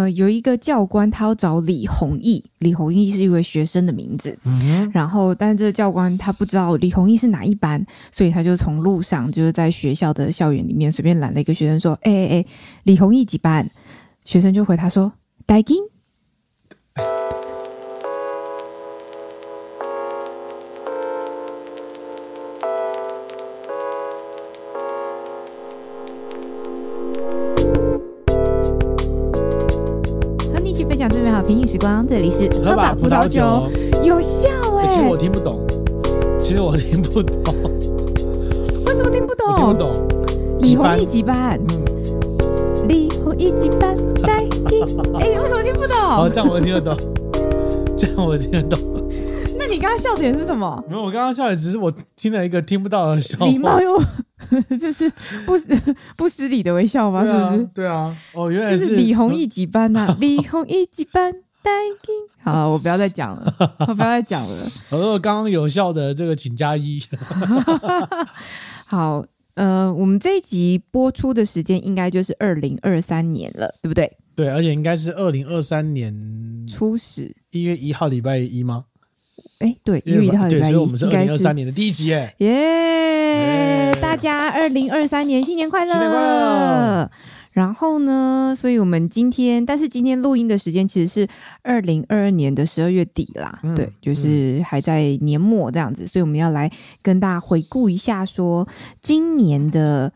[0.00, 4.36] 呃，有一个教官他要找李弘毅，李弘毅是一位学生的名字。
[4.44, 4.90] 嗯。
[4.94, 12.44] 然后，但是这个教官他不知道李弘毅是哪一班，所以他就从路上就是在学校的校园里面随便拦了一个学生说：“哎哎哎，
[12.84, 13.68] 李弘毅几班？”
[14.24, 15.12] 学生就回他说
[15.44, 15.76] ：“大金。”
[31.70, 33.70] 时光，这里是喝吧葡萄酒，
[34.02, 34.48] 有效
[34.78, 34.88] 哎、欸。
[34.88, 35.64] 其实我听不懂，
[36.42, 37.54] 其实我听不懂，
[38.86, 39.54] 为什么听不懂？
[39.54, 40.08] 听不懂。
[40.58, 41.60] 李弘毅几班？
[41.68, 43.94] 嗯，李弘毅几班？
[44.20, 44.82] 在听。
[45.14, 45.96] 哎， 为什么听不懂？
[45.96, 46.96] 哦，这样我听得懂，
[47.96, 48.80] 这样我听得懂。
[49.56, 50.84] 那你刚刚笑点是什么？
[50.90, 53.46] 没有，我刚刚笑点只是我听了一个听不到的笑话。
[53.46, 54.02] 礼貌又。
[54.80, 55.08] 这是
[55.46, 55.52] 不
[56.18, 57.22] 不失礼的微笑吗？
[57.24, 57.68] 是不是？
[57.72, 58.12] 对啊。
[58.34, 60.16] 哦，原来是，李弘毅几班呐、啊？
[60.18, 61.32] 李弘毅几班？
[62.42, 64.66] 好，我不要再讲了，我不要再讲了。
[64.90, 66.98] 我说刚刚有效的这个，请加一。
[68.88, 74.10] 好，呃，我们这一集播出的时间应该就是二零二三年了，对不对？
[74.34, 78.86] 对，而且应该是二零二三年初始一月一号礼拜一吗？
[79.58, 82.34] 哎，对，一月一号礼拜一，所以我们是二零二三年的第一集耶。
[82.38, 83.92] 耶！
[84.00, 85.92] 大家二零二三年新年快乐！
[85.92, 87.10] 新年快乐！
[87.60, 91.28] 然后呢，所以我们今天，但是今天录音的时间其实是
[91.60, 98.66] 二零二二年的十二月底啦，嗯、对，就是还在年末这样子，所以我们要来跟大家回顾一下，说
[99.02, 100.10] 今年的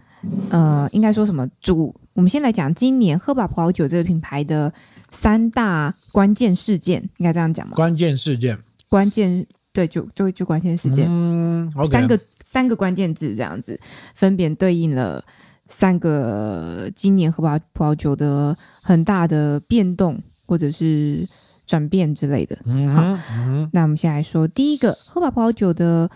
[0.48, 1.94] 呃，应该说什么主？
[2.14, 4.72] 我们先来讲今年喝吧葡萄酒这个品牌的
[5.12, 7.74] 三大关键事件，应该这样讲吗？
[7.74, 8.58] 关键事件。
[8.88, 13.78] 关键对，就就就关键事件，嗯 okay、三个三个关键字这样子，
[14.14, 15.22] 分别对应了
[15.68, 21.28] 三个今年喝吧葡萄酒的很大的变动或者是
[21.66, 22.58] 转变之类的。
[22.64, 26.10] 嗯，好，嗯，那我们先来说第一个喝吧葡萄酒的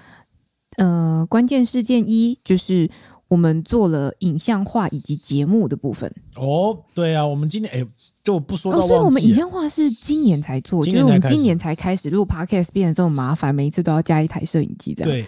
[0.77, 2.89] 呃关键事件一，就是
[3.29, 6.13] 我们做了影像化以及节目的部分。
[6.37, 7.87] 哦，对啊，我们今年哎。
[8.25, 15.03] 就不说到、哦，所以我们影像化是今年才做，就是我们今年才开始录 Podcast，变得这么麻烦，每一次都要加一台摄影机的。
[15.03, 15.27] 对，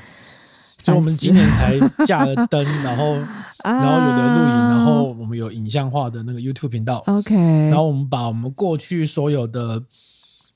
[0.82, 3.14] 所以我们今年才架了灯， 然后
[3.62, 7.02] 然后有的录影，然后我们有影像化的那个 YouTube 频道。
[7.06, 9.82] OK，然后我们把我们过去所有的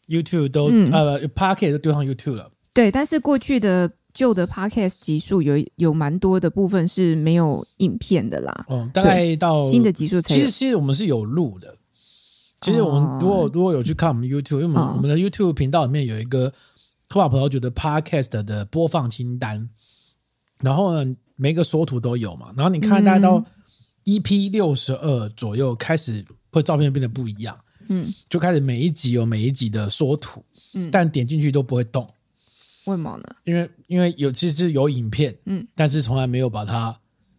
[0.09, 2.51] YouTube 都、嗯、呃 Podcast 都丢上 YouTube 了。
[2.73, 8.67] 对，但是过去的旧的 Podcast 集数有有蛮多的部分是没有影片的啦。
[8.69, 10.35] 嗯，大概到新的集数才。
[10.35, 11.77] 其实其实我们是有录的。
[12.61, 16.51] 其实我们如果如果有去看我们 YouTube，因为我们我们的 YouTube 频道里面有一个
[17.11, 19.69] 喝吧葡萄酒的 Podcast 的播放清单，
[20.61, 23.45] 然后呢，每个缩图都有嘛，然后你看大概到
[24.05, 30.45] EP 六十二左右开始会照片变得不一样，嗯，就开始每一集有每一集的缩图，
[30.75, 32.09] 嗯，但点进去都不会动，
[32.85, 33.25] 为什么呢？
[33.45, 36.97] 因为因为有其实有影片，嗯，但是从来没有把它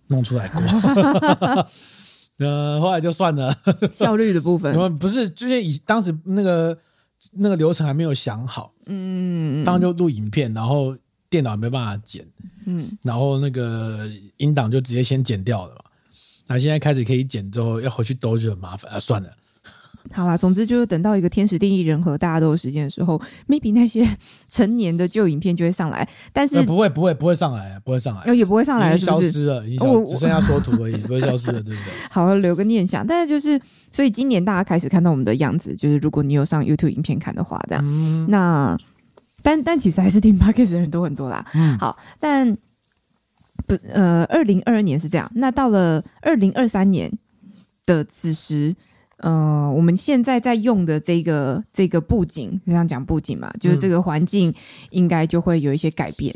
[0.08, 0.62] 弄出来过。
[2.38, 3.58] 呃，后来就算了，
[3.98, 6.78] 效率的部分， 不是，就是以当时那个
[7.32, 10.94] 那个流程还没有想好，嗯，当时就录影片，然后
[11.36, 12.26] 电脑没办法剪，
[12.66, 15.82] 嗯，然后那个音档就直接先剪掉了嘛，
[16.48, 19.30] 那现在开始可以剪之后，要回去兜就很麻烦啊，算了。
[20.14, 24.08] 好啦，总之就是等到一个天时地利人和，大家都有时间的时候，maybe 那些
[24.48, 26.08] 成年的旧影片就会上来。
[26.32, 28.96] 但是不会不会不会上来，不会上来，哦，也不会上来？
[28.96, 31.92] 消失了，已经只剩下缩图而已， 不会消失了，对不对？
[32.10, 33.06] 好，留个念想。
[33.06, 33.60] 但是就是，
[33.92, 37.84] 所以今年大家开始看到我们的样子，就是如果你有上 YouTube 影片看的话，这样。
[37.84, 38.78] 嗯、那
[39.46, 41.46] 但但其实还是听 Podcast 的人多很多啦。
[41.54, 42.58] 嗯，好，但
[43.68, 45.32] 不呃，二零二二年是这样。
[45.36, 47.12] 那到了二零二三年
[47.86, 48.76] 的此时。
[49.20, 54.54] 呃，我们现在在用的这个这个布景，这样讲布景嘛，就是这个环境
[54.90, 56.36] 应该就会有一些改变。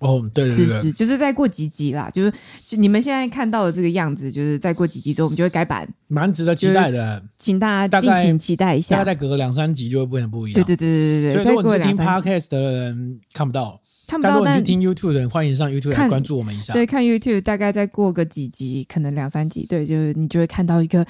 [0.00, 8.96] 哦，对对对，就是再过几集啦，就是你们现在看到的这个样子，就是再过几集之后，我们就会改版，蛮值得期待的，请大家敬请期待一下。
[8.96, 10.54] 大概再隔个两三集就会变得不一样。
[10.54, 11.30] 对对对对对对。
[11.30, 16.72] 所以如果你是听 Podcast 的人看不到，看不到，但如果你是听 YouTube 的人，欢迎上 YouTube 来关注我们一下。
[16.72, 21.06] 对，看 YouTube 大概再过个几集，可能两三集，对，就是你就会看到一个。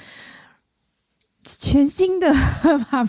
[1.63, 2.27] 全新的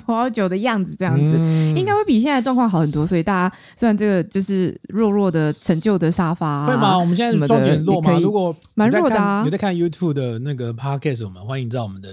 [0.04, 3.06] 葡萄酒的样子，这样子、嗯、应该会比现在状况好很多。
[3.06, 6.98] 所以大家虽然这个就是弱弱的陈旧的沙发、啊，会吗？
[6.98, 8.18] 我们现在状态很弱吗？
[8.20, 12.10] 如果蛮弱的、啊，有在看 YouTube 的那个 Podcast，我们欢迎在我们的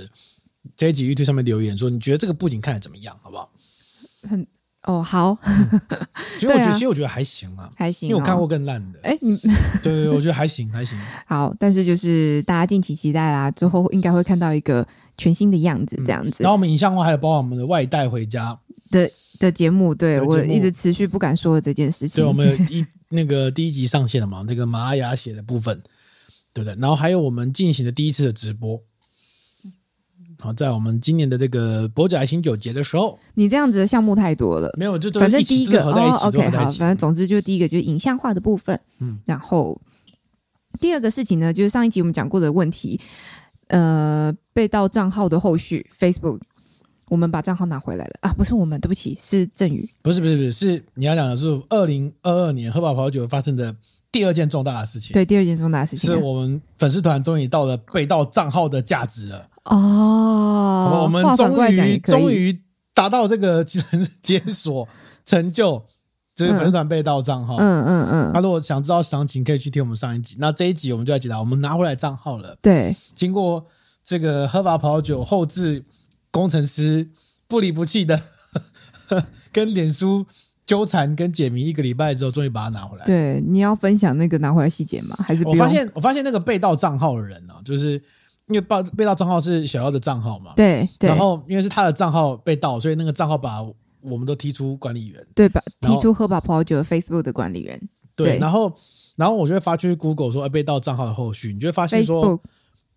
[0.77, 3.49] 这一集 YouTube 上面留言，说你觉得这个布景看的怎么样，好不好？
[4.29, 4.47] 很
[4.83, 5.37] 哦，好。
[6.39, 8.09] 其实我觉得，啊、其实我觉得还行啊，还行、哦。
[8.11, 8.99] 因为我看过更烂的。
[9.03, 9.37] 哎，你
[9.83, 10.97] 对，我觉得还行，还行。
[11.27, 14.87] 好，但是就是大家敬请期待啦，之后应该会看到一个。
[15.19, 16.37] 全新的样子，这样子。
[16.39, 18.57] 嗯、然后我们影像化还有包括我们的外带回家
[18.89, 19.07] 的
[19.39, 22.23] 的节目，对，我一直持续不敢说的这件事情。
[22.23, 24.43] 对，我们有一 那个第一集上线了嘛？
[24.47, 25.79] 这个玛雅写的部分，
[26.53, 26.75] 对不对？
[26.79, 28.81] 然后还有我们进行的第一次的直播。
[30.41, 35.91] 好，在我们今年的这个博仔新酒节的时候，你这样子的项目太多了，没有，就都反正第一个哦
[36.27, 39.81] ，OK，好，反正总之就第一个就是影像化的部分，嗯，然后
[40.79, 42.97] 第二个事情呢，就是上一集我们讲过的问题，
[43.69, 46.39] 呃，被盗账号的后续，Facebook，
[47.07, 48.11] 我们把账号拿回来了。
[48.21, 53.75] 啊，不是我们，对不起，是振宇，不是不是不是，是你要讲的是二零二二年喝饱葡萄酒发生的
[54.11, 59.47] 第二件重大的事情，对，第二件重大的事情，是我们粉丝团终于到了被盗账号的价值了。
[59.65, 62.59] 哦，好，我们终于终于
[62.93, 63.63] 达到这个
[64.23, 64.87] 解锁
[65.23, 65.85] 成就，
[66.45, 67.57] 这个粉丝团被盗账号。
[67.57, 68.31] 嗯嗯嗯。
[68.33, 70.35] 那、嗯嗯、如果想知道详情，可以去听我们上一集。
[70.39, 72.57] 那这一集我们就来解答，我们拿回来账号了。
[72.61, 73.65] 对，经过
[74.03, 75.83] 这个喝法葡萄酒后置
[76.31, 77.09] 工程师
[77.47, 78.21] 不离不弃的
[79.51, 80.25] 跟脸书
[80.65, 83.05] 纠缠跟解谜一个礼拜之后，终于把它拿回来。
[83.05, 85.15] 对，你要分享那个拿回来细节吗？
[85.19, 85.45] 还是？
[85.45, 88.01] 我发现我发现那个被盗账号的人呢、啊，就是。
[88.49, 93.61] 因为被被盗账号是小妖的账号嘛，对，对，然后因为是他的账号被盗，所以那个账号把
[94.01, 95.61] 我们都踢出管理员，对吧？
[95.81, 97.79] 踢出喝把葡萄酒的 Facebook 的管理员，
[98.15, 98.39] 对，对。
[98.39, 98.73] 然后
[99.15, 102.41] 然后我就会发去 Google 说，哎，被盗账号的后续，你就会发现说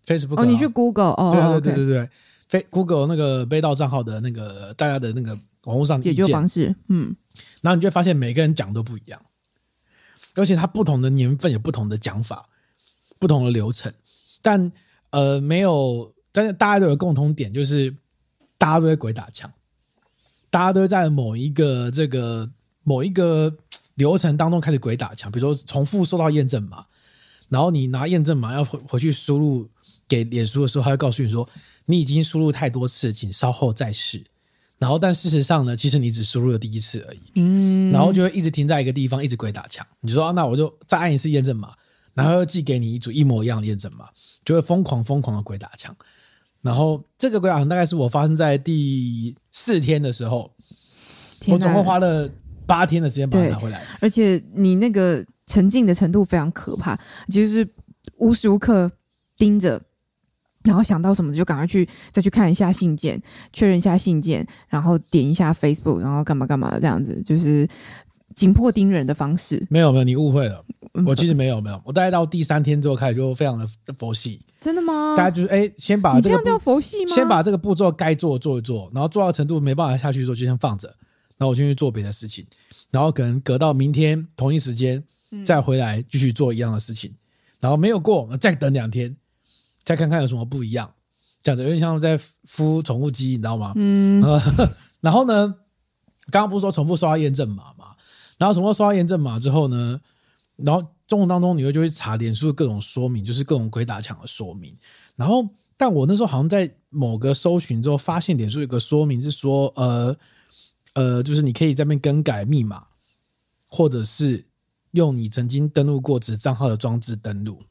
[0.05, 2.09] Facebook，哦，你去 Google 哦，对对对对对，
[2.47, 7.15] 非、okay、Google 那个被盗账号的那个大家的那个网络上解决方式，嗯，
[7.61, 9.21] 然后你就会发现每个人讲都不一样，
[10.35, 12.47] 而且他不同的年份有不同的讲法，
[13.19, 13.93] 不同的流程，
[14.41, 14.71] 但
[15.11, 16.11] 呃没有。
[16.35, 17.95] 但是大家都有共同点，就是
[18.57, 19.47] 大家都会鬼打墙，
[20.53, 22.47] 大家都在某一个这个
[22.83, 23.51] 某一个
[23.95, 25.31] 流程当中开始鬼打墙。
[25.31, 26.85] 比如说重复收到验证码，
[27.49, 29.67] 然后你拿验证码要回回去输入
[30.07, 31.49] 给脸书的时候，他会告诉你说
[31.85, 34.23] 你已经输入太多次，请稍后再试。
[34.77, 37.19] 然后但事实上呢，其实你只输入了第一次而已。
[37.33, 39.83] 嗯，然后就会一直停在一个地方，一直鬼打墙。
[40.01, 41.73] 你说啊，那我就再按一次验证码，
[42.13, 44.05] 然后又寄给你一组一模一样的验证码，
[44.45, 45.95] 就会疯狂疯狂的鬼打墙。
[46.63, 50.49] 然后这个鬼打墙大概是我发生在第四天的时候，
[51.47, 52.27] 我总共花了
[52.65, 53.85] 八天的时间把它拿回来。
[53.99, 56.97] 而且你那个沉浸的程度非常可怕，
[57.29, 57.67] 就是
[58.17, 58.89] 无时无刻
[59.35, 59.81] 盯着，
[60.63, 63.21] 然后想到什么就赶快去再去看一下信件，
[63.51, 67.67] 确认一下信件，然后点一下 Facebook，然后干嘛干嘛的这样子，就是
[68.35, 69.65] 紧迫盯人的方式。
[69.69, 70.63] 没有没有，你误会了，
[71.05, 73.67] 我其实没有没有，我大概到第三天之后开始就非常的
[73.97, 74.41] 佛系。
[74.59, 75.13] 真的吗？
[75.15, 77.13] 大家就是哎，先把这个这叫佛系吗？
[77.13, 80.87] 先把这个步骤该做做一做，然后做到程度没办法下去的时候就先放着，
[81.37, 82.45] 然后我先去做别的事情，
[82.89, 85.03] 然后可能隔到明天同一时间
[85.45, 87.17] 再回来继续做一样的事情，嗯、
[87.59, 89.15] 然后没有过再等两天，
[89.83, 90.93] 再看看有什么不一样，
[91.41, 93.73] 这样子有点像在孵宠物鸡，你知道吗？
[93.75, 94.23] 嗯。
[95.01, 95.55] 然后呢，
[96.31, 97.87] 刚刚不是说重复刷验证码嘛？
[98.43, 100.01] 然后重复刷验证码之后呢，
[100.57, 100.85] 然后。
[101.05, 104.75] 中文当中，你会就会查脸书的各种说明，就是各种鬼打墙的说明。
[105.15, 105.47] 然后，
[105.77, 110.15] 但我那时候好像在某个搜寻之后，发现脸书有个说明是说，呃
[110.93, 112.87] 呃，就是你可以在那边更改密码，
[113.67, 114.43] 或者是
[114.91, 117.61] 用你曾经登录过子账号的装置登录。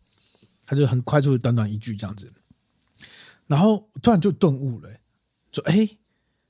[0.64, 2.30] 他就很快速短短一句这样子，
[3.48, 4.88] 然后突然就顿悟了，
[5.50, 5.88] 说：“哎，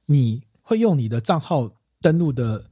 [0.05, 1.71] 你会用你的账号
[2.03, 2.67] 登录的，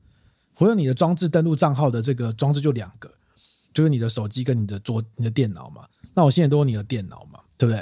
[0.60, 3.10] 我用你的装置登录账号的这个装置就两个。”
[3.72, 7.78] 就是你的手机跟你的桌、你的电脑嘛，那我现在都用你的电脑嘛，对不对？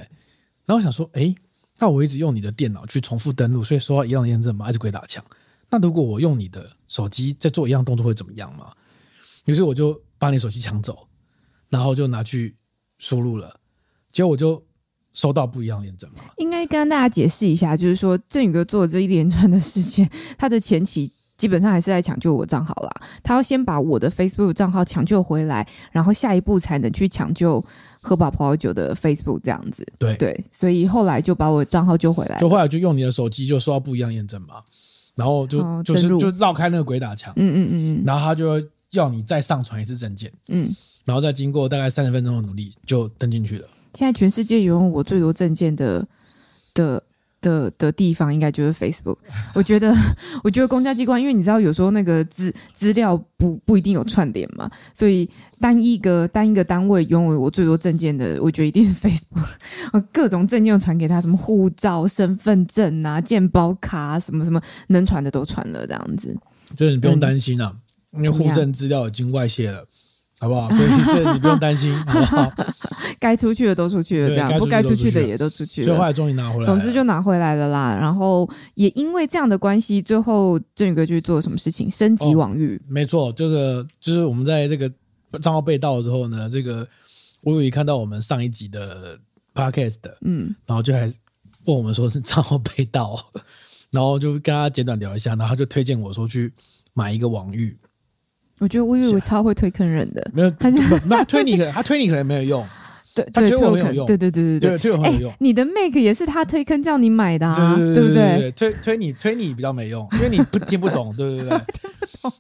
[0.66, 1.35] 然后我想说，哎，
[1.78, 5.25] 那我一直用你的电脑去重复登录，所以收到一样的验证码，还是鬼打墙。
[5.70, 8.70] 那如果我用你的手机在做一样动作会怎么样嘛？
[9.47, 11.08] 于是我就把你手机抢走，
[11.70, 12.54] 然后就拿去
[12.99, 13.58] 输入了，
[14.12, 14.62] 结果我就
[15.14, 16.23] 收到不一样验证码。
[16.37, 21.14] 应该跟大家解释一下，就是说振宇哥做的这一连串的事件，他的前期。
[21.38, 22.90] 基本上还是在抢救我账号啦，
[23.23, 27.64] 他要先把我的 Facebook 账号抢救回来，然后下一步才能去抢救
[28.00, 29.87] 喝饱葡萄酒的 Facebook 这样子。
[29.99, 30.16] 对。
[30.16, 34.57] 对，所以后来就把我账号救回来，就后来就用你的手机就收到不一样验证码，
[35.14, 43.68] 然后就、哦、就是就绕开那个鬼打墙，嗯嗯嗯嗯，然后他就要你再上传一次证件，嗯，然后再经过大概三十分钟的努力就登进去了。
[43.95, 46.04] 现在全世界拥有我最多证件的
[46.75, 47.00] 的。
[47.40, 49.16] 的的地方应该就是 Facebook，
[49.54, 49.95] 我觉得，
[50.42, 55.28] 我觉得公家机关，因为你知道有时候那个资资料不不一定有串联嘛，所以
[55.61, 66.37] 单一个单一个单位拥有我最多证件的，我觉得一定是 Facebook，各种证件传给他，什么护照、身份证啊、健保卡，什么什么能传的都传了，这样子。
[66.76, 67.75] 这你不用担心啊，
[68.12, 69.85] 嗯、因为户政资料已经外泄了，
[70.40, 70.71] 好不好？
[70.71, 72.52] 所以这你不用担心， 好不好？
[73.18, 75.85] 该出去的都出去了，这样不该出去的也都出去了。
[75.85, 77.97] 最后来终于拿回来，总之就拿回来了啦。
[78.00, 81.90] 然后也因为这样的关系，最后振宇哥去做什么事情？
[81.90, 82.76] 升级网域。
[82.76, 84.88] 哦、没错，这个就是我们在这个
[85.40, 86.87] 账号被盗之后呢，这个
[87.42, 89.18] 我有一看到我们上一集的
[89.54, 91.12] podcast，嗯，然后就还
[91.64, 93.18] 问我们说是账号被盗，
[93.90, 96.52] 然后就跟他简短聊一下，然后他就推荐我说去
[96.95, 97.76] 买一个网域。
[98.59, 100.71] 我觉得我以为我超会推坑人的，没有，他
[101.25, 102.67] 推你可能他推你可能没有用。
[103.15, 105.35] 对，他推我很有用，对对对对对，推我很有用。
[105.41, 108.53] 你的 Make 也是他推坑叫你买的啊，对不对？
[108.53, 111.59] 推推你推你比较没用，因为你不听不懂，对 不对？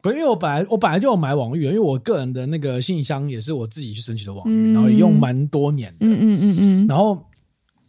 [0.02, 6.86] 不，因为我本来我本来就有买网域，因为我个人的那个信箱也是我自己去申请的网域，然后也用蛮多年的，嗯嗯嗯嗯。
[6.86, 7.26] 然后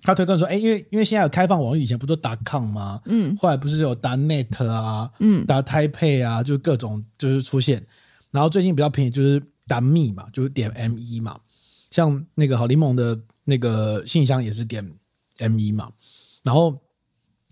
[0.01, 2.99] 他推坑说，哎，因为因为现在有开放网域，以前不都 .com 吗？
[3.05, 7.83] 嗯，后来不是有打 .net 啊，嗯，.taipei 啊，就各种就是出现。
[8.31, 11.39] 然后最近比较便宜就是 .me 嘛，就是点 M 一嘛。
[11.91, 14.87] 像那个好柠檬的那个信箱也是点
[15.39, 15.91] M 一嘛，
[16.43, 16.69] 然后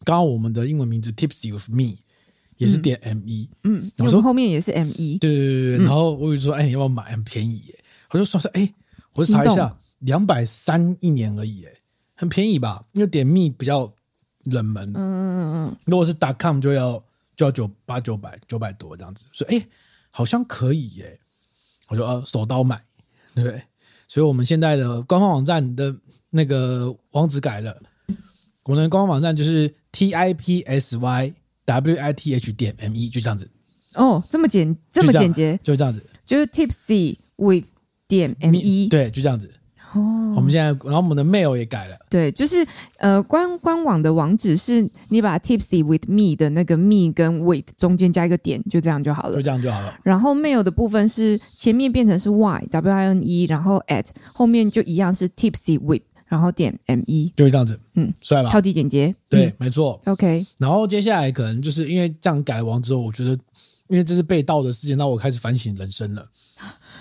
[0.04, 1.98] 刚刚我们的英文名字 Tipsy with me
[2.58, 7.12] 也是点 M 一嗯，我说后面也是 M 一对对对对，然后我就说，哎，你要不要买？
[7.12, 8.72] 很便宜耶，我就说是，哎，
[9.14, 11.72] 我就查一下，两百三一年而已，哎，
[12.14, 12.86] 很便宜吧？
[12.92, 13.92] 因为点 me 比较
[14.44, 17.04] 冷门，嗯嗯嗯嗯，如果是 .com 就要
[17.36, 19.68] 就要九八九百九百多这样子，所以哎，
[20.18, 21.20] 好像可以耶，
[21.90, 22.82] 我就呃手刀买，
[23.36, 23.62] 对不对？
[24.08, 25.96] 所以，我们现在的官方网站的
[26.32, 27.80] 那个网址改了。
[28.64, 31.32] 我们的官方网站就是 t i p s y
[31.66, 33.48] w i t h 点 m e，就这样子。
[33.94, 37.68] 哦，这么简，这么简洁，就这样子，就是 tipsy with
[38.08, 39.54] 点 m e，对，就这样子。
[39.94, 41.98] 哦，我们现在，然后我们的 mail 也改了。
[42.10, 42.66] 对，就是
[43.00, 49.36] 呃，官官网的网址是你把 tipsy with me 的那个 me 跟 with 中间加一个点，就这样就好了。
[49.36, 49.94] 就这样就好了。
[50.04, 57.80] 然后 mail 的部分是前面变成是 y w i n e，然后 at 后面就一样是 tipsy with，然后点 m e，就是这样子。
[57.96, 58.50] 嗯，帅吧？
[58.50, 59.16] 超级简洁。
[59.30, 60.00] 对，嗯、没错。
[60.06, 60.46] OK。
[60.58, 63.38] 然后接下来可能就是因为这样改完之后，我觉得
[63.88, 66.28] 因为这是被盗的事件，那我开始反省人生了。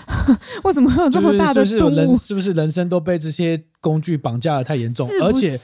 [0.63, 5.09] 为什么会有这么大的是，是，是人是不是人生都被这些工具绑架的太严重？
[5.23, 5.59] 而且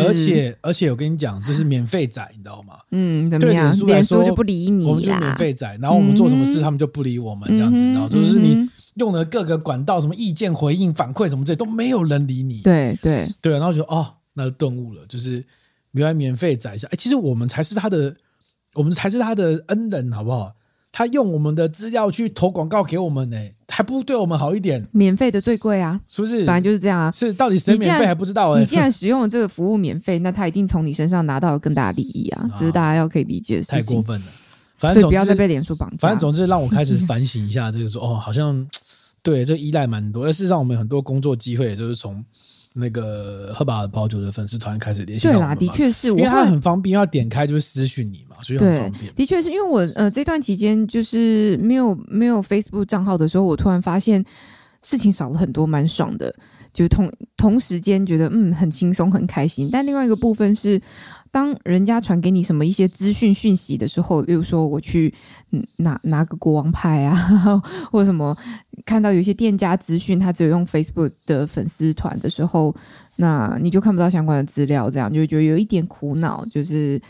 [0.00, 2.74] 而且而且我跟你讲，这是免费仔，你知道吗？
[2.90, 12.60] 嗯，对脸书来说就不理你，我们就免费仔，然后我们做什么事，他们就不理我们，这样子，然后就是你用的各个管道，什么意见回应、反馈什么这都没有人理你。
[12.60, 15.42] 对对对，然后就哦，那就顿悟了，就是
[15.92, 18.14] 原来免费仔一下，哎，其实我们才是他的，
[18.74, 20.52] 我们才是他的恩人，好不好？
[20.96, 23.36] 他用我们的资料去投广告给我们呢，
[23.68, 24.82] 还不如对我们好一点。
[24.92, 26.38] 免费的最贵啊，是不是？
[26.38, 27.12] 本来就是这样啊。
[27.12, 28.60] 是，到底谁免费还不知道哎。
[28.60, 33.78] 你既然使用了这个服务免费，那他一定从你身上拿到了更大的利益啊， 这是大家要可以理解的事情。
[33.78, 34.26] 太过分了，
[34.78, 35.96] 反正总不要再被脸书绑架。
[35.98, 38.66] 反正总之让我开始反省一下，这个说哦，好像
[39.22, 42.24] 对这依赖蛮多，而事实上我们很多工作机会也就是从。
[42.78, 49.12] 那个喝吧葡萄酒的粉丝团开始联系对啦，的确是，因为他很方便，要点开就是私讯你嘛，所以很方便。
[49.14, 54.22] 的确是因为我呃这段期间就是没有没有 Facebook 账号的时候，我突然发现
[54.82, 56.34] 事情少了很多，蛮爽的，
[56.72, 59.70] 就同同时间觉得嗯很轻松很开心。
[59.72, 60.80] 但另外一个部分是。
[61.30, 65.12] 当人家传给你什么一些资讯讯息的时候，例如说我去
[65.76, 67.16] 拿拿个国王牌啊，
[67.92, 68.36] 或者什么
[68.84, 72.74] 看到有一些店家资讯，他只有用 Facebook 的粉丝团的时候，
[73.16, 77.00] 那你就看不到相关的资料，这样就觉得有一点苦恼，就是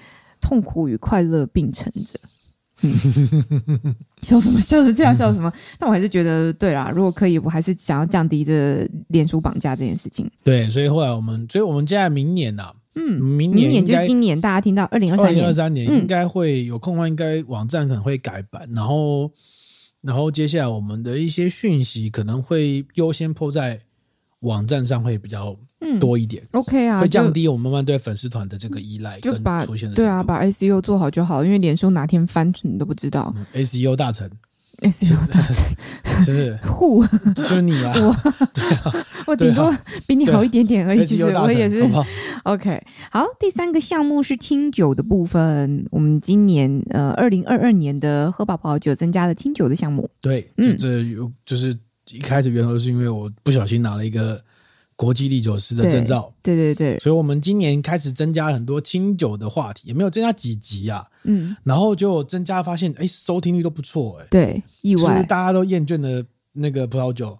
[0.41, 2.19] 痛苦与快乐并存着。
[2.83, 2.93] 嗯、
[4.23, 4.61] 笑什么？
[4.61, 5.53] 笑成这样笑什么？
[5.79, 10.31] 但我还是觉得，对啦，如果可以，我还是想要降低这脸书绑架这件事情。
[10.45, 12.75] 对，所以后来我们，所以我们现在明年呢、啊。
[12.97, 19.31] 嗯，明年，明年就今年，大家听到二零二三年，二零二三年应该会有空的话，应该网站可能会改版，嗯、然后，
[20.01, 23.81] 然后接下来我们的一些讯息可能会优先 po 在
[24.41, 25.55] 网站上，会比较
[26.01, 26.43] 多一点。
[26.45, 33.35] 嗯、OK 啊，会降低我们慢慢对粉丝团的这个依赖，就把出现的对啊，把 SEO 做好就好，因为连书哪天翻你都不知道。
[33.37, 34.31] 嗯、SEO 大臣。
[34.83, 35.65] S U 大神，
[36.25, 37.05] 是 护，
[37.35, 37.93] 就是你啊！
[37.97, 38.15] 我，
[38.53, 39.75] 对啊，我顶多
[40.07, 41.05] 比你好一点点而已。
[41.05, 41.87] 其实我也是。
[41.89, 42.05] 好
[42.45, 45.87] OK，好，第三个项目是清酒的部分。
[45.91, 50.09] 我们今年呃，二零二二年的喝吧葡萄酒增加了清酒的项目。
[50.21, 51.77] 对，这这有就是
[52.13, 54.41] 一开始源头是因为我不小心拿了一个。
[54.97, 66.25] 国际烈酒师的证照，对对对，所以我们今年开始增加了很多清酒的话题，也没有增加几集啊，嗯，然后就增加发现，哎，收听率都不错，哎，对，意外，大家都厌倦了
[66.55, 67.39] 那个葡萄酒，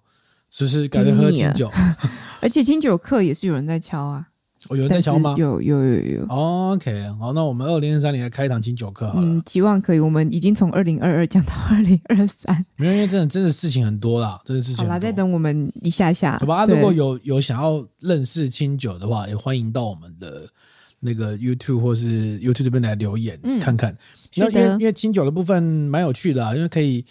[0.51, 1.71] 是不是改成喝清酒？
[2.41, 4.27] 而且清酒课也是有人在敲啊，
[4.69, 5.35] 哦，有人在敲吗？
[5.37, 6.25] 有有有有。
[6.27, 9.25] OK，好，那我们二零二三年来开一堂清酒课好了。
[9.25, 9.99] 嗯，期望可以。
[9.99, 14.89] 我们已经从二零二二讲到二零二三，没有，因为真的真的事情很多啦，真的事情很多。
[14.89, 16.37] 好啦，再等我们一下下。
[16.39, 20.47] 好吧，如果有有想要认识清酒的话，也欢迎到我们的
[20.99, 23.95] 那个 YouTube 或是 YouTube 这边来留言、嗯、看看。
[24.35, 27.05] 那因为因为清酒的部分蛮有趣的啊，因为可以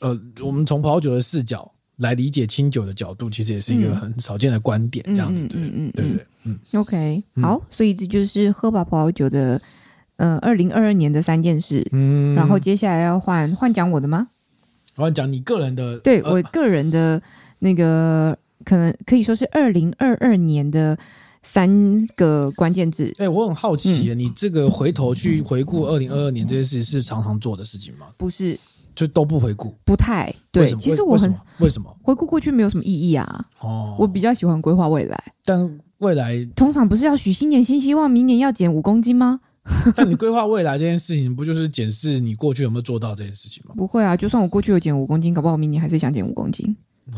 [0.00, 1.72] 呃，我们从葡萄酒的视角。
[1.96, 6.22] 来理解清酒的角度，其实也是一个很少见的观点，这样子，对，嗯对不对？
[6.22, 6.26] 嗯
[6.72, 9.60] ，OK，好，所以这就是喝吧葡萄酒的，
[10.16, 11.86] 呃，二零二二年的三件事。
[11.92, 14.28] 嗯，然后接下来要换换讲我的吗？
[14.94, 17.20] 换讲你个人的，对我个人的
[17.58, 20.98] 那个，可能可以说是二零二二年的
[21.42, 23.12] 三个关键字。
[23.18, 28.06] 哎，我很好奇，你这个回头去回顾二零二二年这些事，是常常做的事情吗？
[28.16, 28.58] 不是。
[28.96, 30.66] 就都不回顾，不太对。
[30.76, 33.44] 其实我很为什么回顾过去没有什么意义啊？
[33.60, 35.22] 哦，我比较喜欢规划未来。
[35.44, 39.40] 但未来通常不是要许新年新希望，明年要减五公斤吗？
[39.94, 43.74] 但你规划未来这件事情，不就是检视你过去有没有做到这件事情吗？
[43.76, 46.74] 不会啊，就算我过去有减五公斤，搞不好明年还是想减五公斤。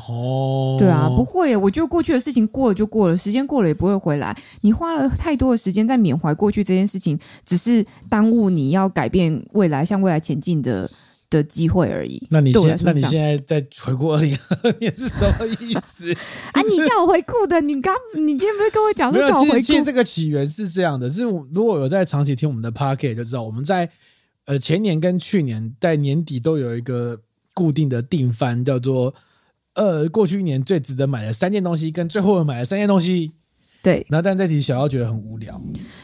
[0.09, 1.57] 哦，对啊，不会。
[1.57, 4.37] 我觉得过去的事情过了就过了，时间过了也不会回来。
[4.63, 10.91] 你花了太多的时间在缅怀过去这件事情，只是耽误你要改变未来、向未来前进的。
[11.31, 12.27] 的机会而已。
[12.31, 16.13] 那你现那你现在在回顾二零二二年是什么意思？
[16.53, 19.61] 啊，你叫我回顾的，你刚你今天不是跟我讲说叫我回顾？
[19.61, 23.91] 其实这个起源是这样的，是如果有在长期听我们的 Podcast 就知道，我们在
[24.47, 27.21] 呃前年跟去年在年底都有一个
[27.55, 29.15] 固定的定番，叫做
[29.75, 33.33] 呃过去一年最值得买的三件东西，跟最后买的三件东西。
[33.83, 35.61] 对，然后但这题小妖觉得很无聊，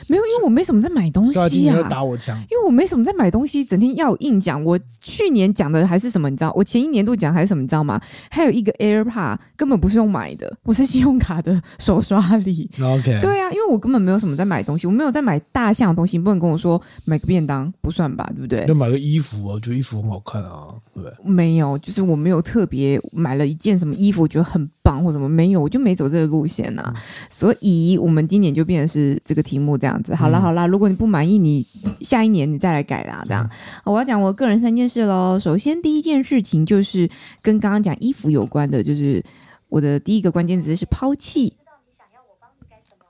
[0.08, 1.48] 没有，因为我没什么在买东西啊。
[1.48, 4.62] 今天打我枪，因为我没什么在买东西，整天要硬讲。
[4.62, 6.52] 我去年讲的还是什么，你知道？
[6.54, 8.00] 我前一年度讲还是什么，你知道吗？
[8.30, 12.70] 还有一个 AirPod 根本不是用买的，我是信用卡的手刷礼。
[12.80, 18.64] OK，对啊，因为我根本没有什么在买东西，我没有在买大项的东西，你不能跟我说买个便当不算吧，对不对？
[18.66, 21.12] 就买个衣服啊，我觉得衣服很好看啊，对不对？
[21.24, 26.92] 没有，就是我没有特别买了一件什么衣服，我觉得很棒或什么，没有，我就没走这个路线啊。
[26.94, 27.63] 嗯、所以
[27.99, 30.14] 我们今年就变成是这个题目这样子。
[30.14, 31.66] 好啦好啦，如果你不满意，你
[32.02, 33.25] 下一年你再来改啦。
[33.26, 33.49] 这样，
[33.85, 35.38] 我要讲我个人三件事喽。
[35.38, 37.09] 首先，第一件事情就是
[37.40, 39.24] 跟刚刚讲衣服有关的，就是
[39.68, 41.48] 我的第一个关键词是抛弃。
[41.48, 43.07] 知道你想要我帮你改什么？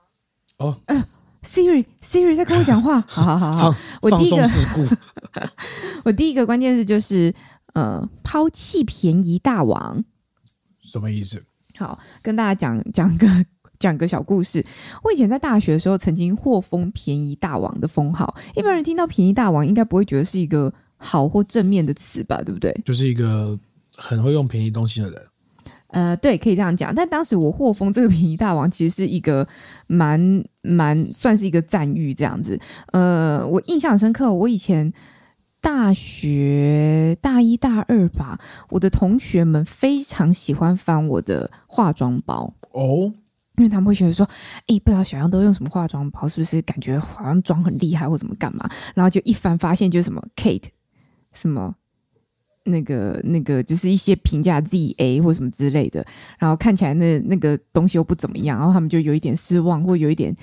[0.65, 1.03] 哦，呃
[1.43, 3.01] ，Siri Siri 在跟我讲话。
[3.09, 4.43] 好好好好，我第一个
[6.05, 7.33] 我第一个关键字就是
[7.73, 10.03] 呃，抛弃便宜大王。
[10.81, 11.43] 什么意思？
[11.77, 13.27] 好，跟大家讲讲个。
[13.79, 14.65] 讲个小故事，
[15.03, 18.35] 我以前在大学的时候曾经获封“便宜大王”的封号。
[18.55, 22.41] 一般人听到“便宜大王”，应该不会觉得是一个好或正面的词吧？
[22.43, 22.73] 对不对？
[22.85, 23.57] 就是一个
[23.95, 25.21] 很会用便宜东西的人。
[25.89, 26.93] 呃，对，可以这样讲。
[26.93, 29.47] 但当时我获封这个“便宜大王”，其实是一个
[29.87, 32.59] 蛮蛮算是一个赞誉这样子。
[32.91, 34.91] 呃，我印象深刻，我以前
[35.61, 38.37] 大学大一大二吧，
[38.69, 43.13] 我的同学们非常喜欢翻我的化妆包哦。
[43.57, 44.27] 因为他们会觉得说，
[44.67, 48.69] 诶，不知道小样都用什么化妆包，是不是感觉好像妆很厉害或怎么干嘛？
[48.93, 50.65] 然后就一翻发现就是什么 Kate，
[51.31, 51.73] 什么
[52.65, 56.05] 那个那个就是一些评价 ZA 或什么之类的，
[56.37, 60.35] 然后看起来那那个东西又不怎么样，然后他们就有一点失望或有一点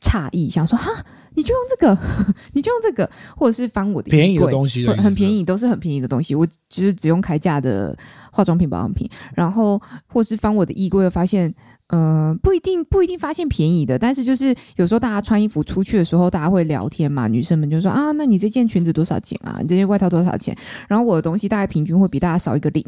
[0.00, 0.88] 诧异，想说哈，
[1.34, 1.98] 你就用这个，
[2.52, 7.96] 你就用这个，或者是翻我的便宜的东西的，很便宜，都是很便宜的东西，我就是只用开价的
[8.30, 11.52] 化妆品保养品，然后或是翻我的衣柜，发现。
[11.92, 19.58] 呃，不一定不一定发现便宜的，但是就是有时候大家穿衣服出去的时候，大家会聊天嘛，女生们就说啊，那你这件裙子多少钱啊？
[19.60, 20.56] 你这件外套多少钱？
[20.88, 22.82] 然后我的东西大概平均会比大家少一个零，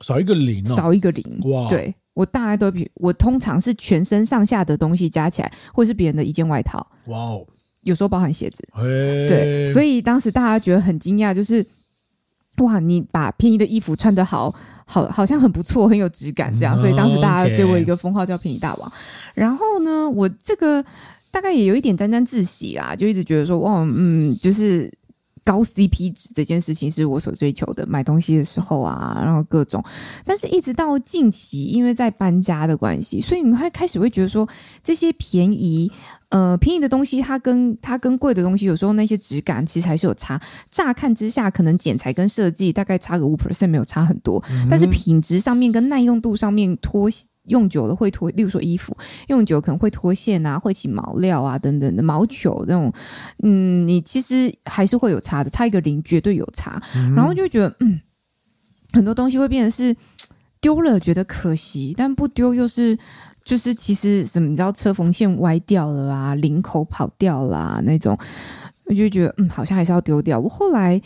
[0.00, 1.68] 少一个零哦，少一个零哇！
[1.68, 7.46] 对，我大概都比我通常是全身上下的东西加起来，或是别人的一件外套哇哦，
[7.82, 8.66] 有时候包含鞋子，
[9.28, 11.64] 对，所以当时大家觉得很惊讶，就是
[12.56, 14.52] 哇，你把便宜的衣服穿得好。
[14.84, 18.92] 好，好像很不错， 很有质感，这样，所以当时大家给我一个封号叫“便宜大王”。
[19.34, 20.84] 然后呢，我这个
[21.30, 24.92] 大概也有一点沾沾自喜啦，就一直觉得说，哇，嗯，就是
[25.42, 27.86] 高 CP 值这件事情是我所追求的。
[27.86, 29.82] 买东西的时候啊，然后各种，
[30.24, 34.48] 但是一直到近期，因为在搬家的关系，所以你会开始会觉得说，
[34.82, 35.90] 这些便宜。
[36.34, 40.40] 呃，便宜的东西，它跟它跟贵的东西，有时候那些质感其实还是有差。
[40.68, 44.42] 乍看之下，可能剪裁跟设计大概差个五 percent，没有差很多。
[44.50, 47.08] 嗯、但是品质上面跟耐用度上面脱
[47.44, 48.96] 用久了会脱，例如说衣服
[49.28, 52.92] 用久可能会脱线啊，会起毛料啊等等的毛球那种。
[53.44, 56.82] 嗯，你其实还是会有差的，差一个零绝对有差。
[56.96, 58.00] 嗯、然后就觉得，嗯，
[58.92, 59.96] 很多东西会变成是
[60.60, 62.98] 丢了觉得可惜，但不丢又是。
[63.44, 68.18] 就是其实什么，你知道车缝线歪掉了啊，领口跑掉了，那种，
[68.86, 70.40] 我就觉得嗯，好像还是要丢掉。
[70.40, 71.00] 我后来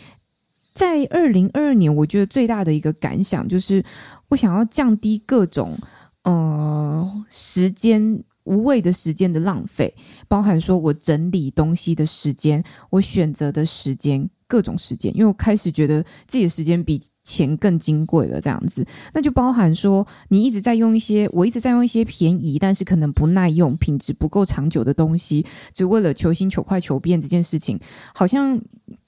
[0.73, 3.83] 在二零二二年，我觉得最大的一个感想就是，
[4.29, 5.77] 我想要降低各种
[6.23, 8.23] 呃时间。
[8.45, 9.93] 无谓的时间的浪费，
[10.27, 18.83] 包含说我整理东西的时间，我选择的时间，各种时间，因为我开始觉得自己的时间比钱更金贵了，这样子，
[19.13, 27.79] 那就包含说你一直在用一些，我一直在用一些便宜，但是可能不耐用、品质不够长久的东西，只为了求新、求快、求变这件事情，
[28.13, 28.59] 好像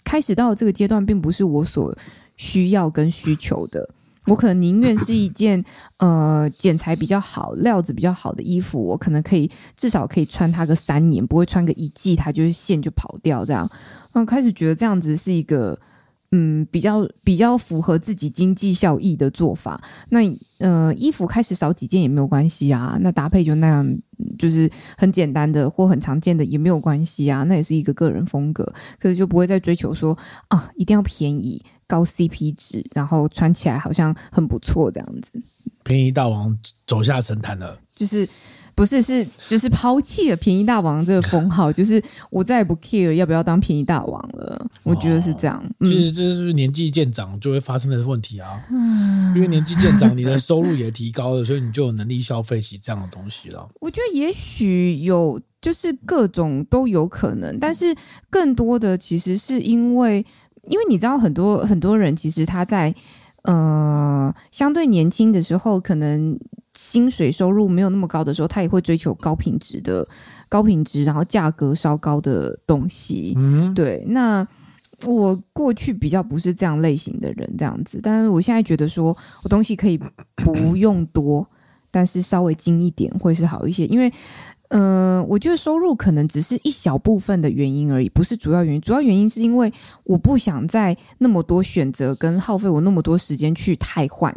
[0.04, 1.98] 开始到这个阶段，并不是我所
[2.38, 3.90] 需要跟需求的。
[4.26, 5.64] 我可能宁愿是一件
[5.98, 13.70] 呃剪裁比较好、料子比较好的衣服，我可能可以至少可以穿它个三年，不会穿个一季它就是线就跑掉这样。
[14.14, 15.78] 嗯开始觉得这样子是一个
[16.32, 19.82] 嗯比较比较符合自己经济效益的做法。
[20.10, 20.20] 那
[20.60, 23.98] 呃衣服开始少几件也没有关系啊，那搭配就那样，
[24.38, 30.18] 就是很简单的或很常见的也没有关系啊，那也是一个个人风格，可是就不会再追求说
[30.50, 31.64] 啊一定要便宜。
[31.92, 35.44] 高 CP 值，然后穿起来好像很不错，这样子。
[35.84, 38.28] 便宜大王走下神坛了，就是
[38.76, 44.66] 不是是就是抛弃了便宜大王这个封号， 就是我再也不 care 要不要当便宜大王了。
[44.84, 45.58] 我觉得是这样。
[45.58, 48.64] 哦嗯、其实这是年纪渐长就会发生的问题啊。
[48.70, 53.68] 嗯，因为年纪渐长，你的 收入也提高了，所以你就有能力消费起这样的东西了。
[53.80, 57.96] 我觉得也许有，就是各种都有可能，但是
[58.30, 60.24] 更多的其实是因为。
[60.68, 62.94] 因为你知道，很多很多人其实他在
[63.44, 66.40] 呃相对年轻的时候，可能
[66.74, 70.08] 薪水收入没有那么高的时候，他也会追求高品质的
[70.48, 73.34] 高品质，然后价格稍高的东西。
[73.38, 74.04] 嗯，对。
[74.08, 74.48] 那
[75.06, 78.00] 我过去比较不是这样类型的人，这样子。
[78.04, 80.00] 但是我现在觉得说，我东西可以
[80.36, 81.46] 不用多，
[81.90, 84.12] 但是稍微精一点会是好一些，因为。
[84.74, 88.82] 嗯、呃，我觉得收入可能只是一小部分的原因而已，不是主要原因。
[88.82, 89.72] 主要原因是因为
[90.06, 94.34] 我不想再那么多选择跟耗费我那么多时间去汰换。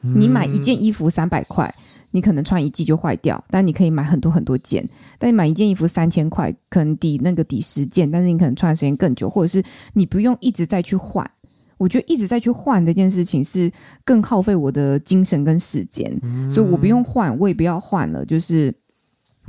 [0.00, 1.72] 你买一件衣服三百块，
[2.12, 4.88] 你可能穿一季就坏掉，但你可以买很多很多件。
[5.18, 11.30] 但你买一件衣服三千块，可能抵那个抵十件，但是你可能穿的时间更久，或者是你不用一直再去换。
[11.76, 13.70] 我觉得一直在去换这件事情是
[14.04, 16.10] 更耗费我的精神跟时间，
[16.54, 18.74] 所以我不用换，我也不要换了，就是。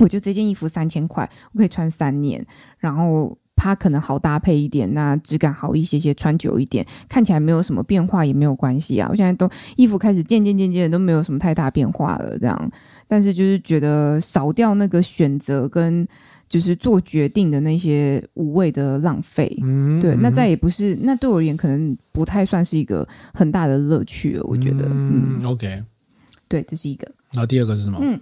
[0.00, 2.44] 我觉得这件衣服三千块，我可以穿三年，
[2.78, 9.06] 然后它可能好搭配一点，那质感好一些些，穿久一点，看起来没有什么变化也没有关系啊。
[9.10, 12.72] 我现在都衣服开始渐渐渐渐都没有什么太大变化了，这样。
[13.06, 16.06] 但是就是觉得少掉那个选择跟
[16.48, 24.42] 就是做决定的那些无谓的浪费，嗯，对，那再也不是，那对我而言可能不太算是一个很大的乐趣了。
[24.44, 25.82] 我觉得，嗯，嗯，OK，
[26.48, 27.06] 对，这是一个。
[27.32, 27.98] 然后第二个是什么？
[28.00, 28.18] 嗯。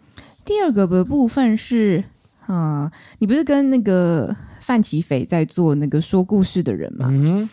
[0.48, 2.02] 第二个的部分是，
[2.46, 7.06] 啊、呃，你不是跟那个范琪斐在做那个说故事的人吗？
[7.11, 7.46] 嗯、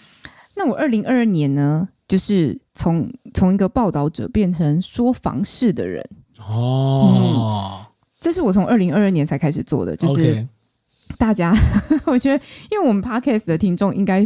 [0.56, 6.02] 那我二零二二年呢，就是从从一个报道者变成说房事的人
[6.48, 7.86] 哦、嗯。
[8.22, 10.48] 这是我从二零二二年才开始做的，就是
[11.18, 11.54] 大家
[12.08, 14.26] 我觉得，因为我们 Podcast 的听众应该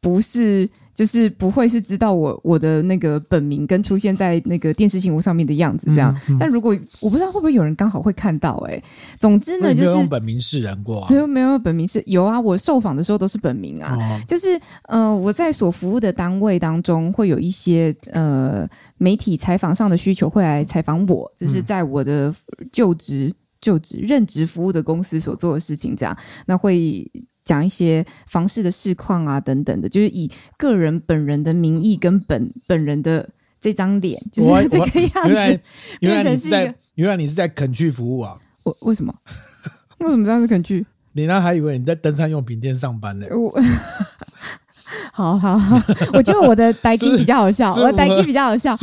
[0.00, 0.66] 不是。
[0.96, 8.82] 就是不会是知道我我的那个本名跟出现在那个电视新闻上面的样子这样，嗯嗯、但如果我不知道会不会有人刚好会看到哎、欸，
[9.20, 22.34] 总之呢就是用本名示人过、啊，没有没有本名是有啊，我受访的时候都是本名啊，哦、就是呃我在所服务的单位当中会有一些呃媒体采访上的需求会来采访我，这、就是在我的
[22.72, 23.30] 就职
[23.60, 27.06] 就职任职服务的公司所做的事情这样，那会。
[27.46, 33.26] 讲一些房事的事况啊，等等的，就是以个人本人的名义跟本本人的
[33.58, 35.32] 这张脸， 就是这个样子。
[35.32, 35.60] 原来
[36.00, 38.38] 原来你是在原来你是在肯去服务啊？
[38.64, 39.14] 我为什么？
[40.00, 40.84] 为什么这样子肯去？
[41.14, 43.26] 你那还以为你在登山用品店上班呢？
[43.30, 43.58] 我。
[45.12, 45.76] 好好好，
[46.12, 48.74] 我觉得我的呆机比较好笑， 我的呆机比较好笑。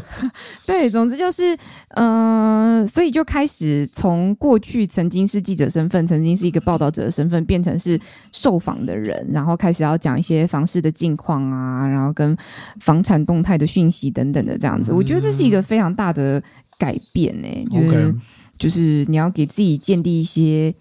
[0.66, 1.54] 对，总之就是，
[1.90, 8.00] 嗯、呃，所以就开始从过去曾经是记者身份，曾经是一个报道者的身份，变成是
[8.32, 12.36] 受访的人，然后开始要讲一些房市的近况啊，然后跟
[12.80, 14.92] 房产动态的讯息等等的这样子。
[14.92, 16.42] 我觉得这是一个非常大的
[16.78, 18.16] 改变呢、欸，就是 Okay.
[18.58, 20.72] 就是你要给自己建立一些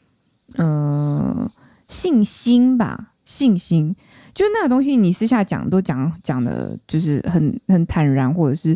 [0.57, 1.51] 嗯、呃、
[1.87, 3.95] 信心吧，信心。
[4.33, 8.75] 就那个东西，你私下讲都讲讲的，就是很很坦然，或者是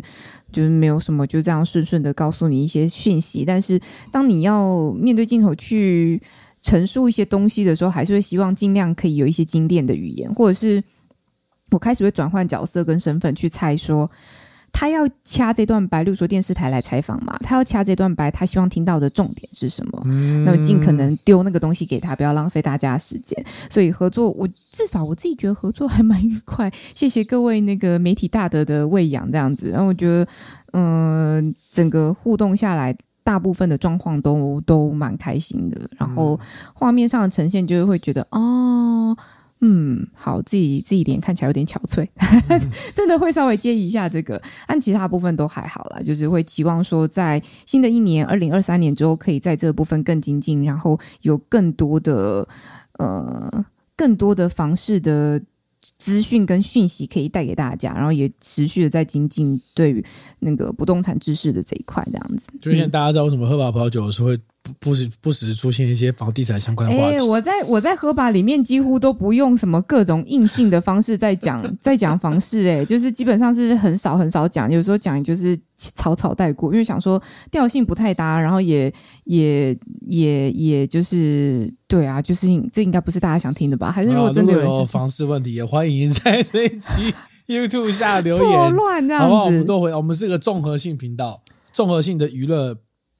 [0.52, 3.44] 就是没有什么，就这样顺顺的告诉你一些讯息。
[3.44, 6.20] 但是当你要面对镜头去
[6.60, 10.82] 陈述一些东西的时候，还是会希望尽量可以有一些经典的语言，或者是
[11.70, 14.10] 我开始会转换角色跟身份去猜说，
[14.72, 20.02] 他要掐这段白，例如说电视台来采访嘛，他要掐这段白，他希望听到的重点是什么？
[20.04, 23.42] 嗯，那么尽可能丢那个东西给他，不要浪费大家时间。
[23.70, 26.70] 所以合作，我至少我自己觉得合作还蛮愉快。
[26.94, 30.28] 谢谢各位那个媒体大德的喂养，这样子，然后我觉得，
[30.72, 35.80] 嗯、呃，整个互动下来，大部分的状况都都蛮开心的。
[35.96, 36.38] 然后
[36.74, 39.16] 画面上的呈现，就是会觉得哦。
[39.60, 42.06] 嗯，好，自己自己脸看起来有点憔悴，
[42.94, 52.46] 真的会稍微介意一下这个，但其他部分都还好啦，就是会期望说，在新的一年二零二三年之后，可以在这部分更精进，然后有更多的
[52.98, 53.64] 呃
[53.96, 55.40] 更多的房市的
[55.96, 60.04] 资讯跟讯息可以带给大家，然后也持续的在精进对于
[60.40, 62.46] 那个不动产知识的这一块，这样子。
[62.60, 64.38] 就像大家知道为什么喝吧葡萄酒的时候会。
[64.78, 67.16] 不时不时出现一些房地产相关的话题。
[67.16, 78.92] 欸、我在我在喝吧里面几乎都不用什么各种硬性的方式在讲 在讲房事，哎，就是基本上是很少很少讲，有时候讲就是草草带过，因为想说调性不太搭，然后也
[79.24, 79.76] 也
[80.06, 83.90] 也也就是对啊，就是这应该不是大家想听的吧？
[83.92, 87.14] 还是如果真的有，有房事问题，也欢迎在这一期
[87.46, 89.44] YouTube 下留言，错乱这样子，好不好？
[89.44, 92.76] 我们都回，我们是个综合性频道，综合性的娱乐。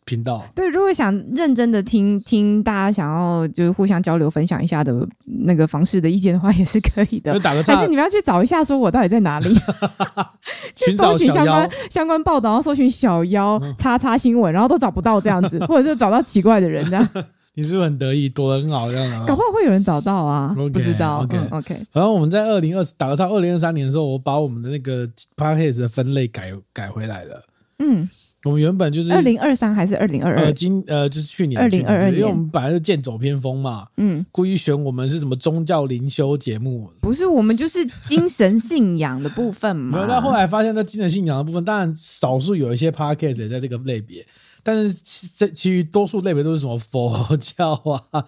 [0.06, 5.06] 频道对，如果想认真的听听大家想要就是互相交流分享一下的
[5.44, 7.34] 那个房事的意见的话，也是可以的。
[7.34, 9.54] 就打个岔，但是你们要去找一下，说我到底在哪里？
[10.76, 17.08] 去搜寻相关相关报道，然后搜寻小妖叉叉新闻，然后都找不到这样子， 或者是找到奇怪的人这样。
[17.54, 19.24] 你是不是很得意，躲得很好这样啊？
[19.26, 21.22] 搞不好会有人找到啊，okay, 不知道。
[21.22, 21.74] OK、嗯、OK。
[21.90, 27.42] 反正我们在二零二打个岔，二零二三年的时候，我把我们的那个 Podcast 的分类改改回来了。
[27.78, 28.08] 嗯。
[28.46, 30.52] 我们原本就是二零二三还是二零二二？
[30.52, 36.90] 今呃就是去年二零二二，因为我们本来是剑走偏锋嘛，嗯，故意选我们是什么宗教灵修节目？
[37.00, 39.98] 不是，我们就是精神信仰的部分嘛。
[39.98, 44.24] 没有，但后来发现，在精神信仰的部分，当然少数有一些 podcast 也在这个类别，
[44.62, 47.72] 但是其其余多数类别都是什么佛教
[48.12, 48.24] 啊、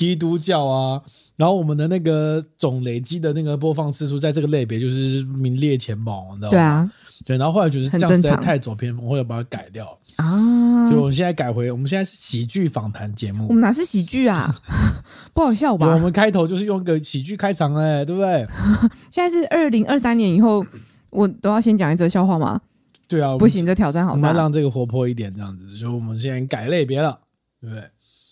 [0.00, 1.02] 基督教啊，
[1.36, 6.50] 然后我们的那个总累积的那个播放次数，在这个类别就是名列前茅，你知道吗？
[6.52, 6.90] 对啊。
[7.26, 9.86] 对，然后后来觉得这样实在太走偏锋，或者把它改掉
[10.16, 10.86] 啊。
[10.86, 13.46] 所以我们现在改回，我们现在是喜剧访谈节目。
[13.48, 14.50] 我们哪是喜剧啊？
[15.34, 15.86] 不好笑吧？
[15.88, 18.48] 我们开头就是用个喜剧开场哎，对不对？
[19.12, 20.64] 现在是二零二三年以后，
[21.10, 22.58] 我都要先讲一则笑话吗？
[23.06, 24.16] 对啊，不行，这挑战好大。
[24.16, 25.76] 我们要让这个活泼一点，这样子。
[25.76, 27.20] 所以我们现在改类别了，
[27.60, 27.84] 对不对？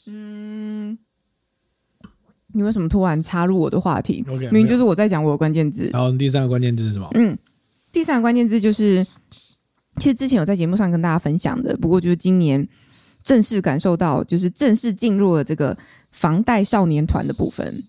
[0.06, 0.96] 嗯。
[2.58, 5.88] 你为什么突然插入我的话题？Okay, 明明就是我在讲我的关键字。
[5.92, 7.08] 然后第三个关键字是什么？
[7.14, 7.38] 嗯。
[7.92, 9.06] 第三个关键字就是，
[9.96, 12.68] 其实之前有在节目上跟大家分享的，不过就是今年
[13.22, 15.76] 正式感受到，就是正式进入了这个
[16.10, 17.82] 房贷少年团的部分，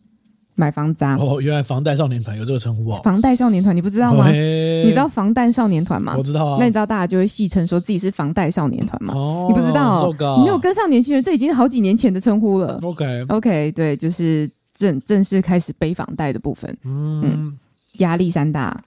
[0.55, 1.17] 买房子啊。
[1.19, 3.01] 哦，原来房贷少年团有这个称呼哦。
[3.03, 4.29] 房贷少年团你不知道吗？
[4.31, 6.15] 你知道房贷少年团吗？
[6.17, 6.57] 我知道啊。
[6.59, 9.13] 那你知道大家就会戏称说自己是房贷少年团吗？
[9.15, 12.79] 哦，你不知道，你没有跟上年轻人，这已经好几年前的称呼了。
[12.81, 14.49] OK OK，对，就是
[14.79, 16.75] 正正式开始背房贷的部分。
[16.83, 17.59] 嗯，嗯，
[17.97, 18.81] 压力山大。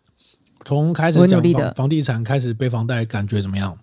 [0.65, 3.79] 从开始讲房房地产开始背房贷，感觉怎么样？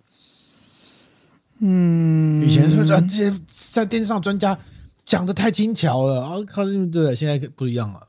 [1.60, 4.58] 嗯，以前是这些在电视上专家
[5.06, 8.08] 讲的太轻巧了啊，靠，对，现在不一样了。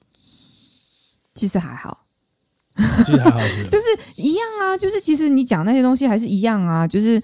[1.35, 2.07] 其实还好，
[3.05, 3.87] 其实还好，是 就是
[4.17, 7.23] 一样啊，就是其实你讲那些东西还是一样啊，就是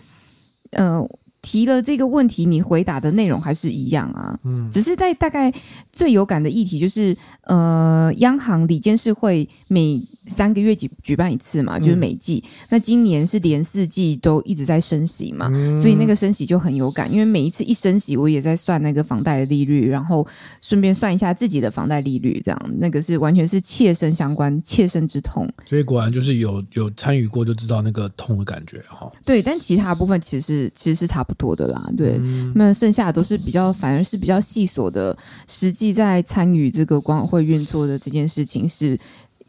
[0.73, 0.99] 嗯。
[0.99, 1.09] 呃
[1.47, 5.53] 提了这个问题，你回答的内容还是一样啊，嗯，只是在大概
[5.93, 12.43] 最有感的议题就是，呃，央行理监事会每三个月举举办一次嘛，就是每季。
[12.45, 20.27] 嗯、那今年是连四季都一直在升息嘛，嗯、所以那个升息就很有感，因为每一次一升息，我也在算那个房贷的利率，然后
[20.61, 25.49] 顺便算一下自己的房贷利率，这样那个是完全是切身相关、切身之痛。
[25.65, 29.11] 所以果然就是有有参与过就知道那个痛的感觉哈。
[29.25, 38.99] 对，但其他部分其实是其实是差不多的啦，对，嗯、那剩下的都是比较反而是比较细琐的，实际在参与这个管委会运作的这件事情是。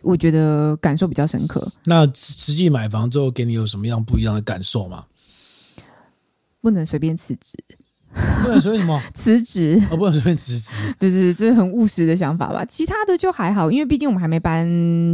[0.08, 1.70] 我觉得感受比较深刻。
[1.84, 5.04] 那实际买房之后，给你有什么样不一样的感受吗？
[6.62, 7.58] 不能随便辞职，
[8.44, 9.82] 不能随便什么 辞职？
[9.92, 10.96] 啊，不能随便辞职。
[10.98, 12.64] 对 对对，这是很务实的想法吧。
[12.64, 14.66] 其他的就还好，因为毕竟我们还没搬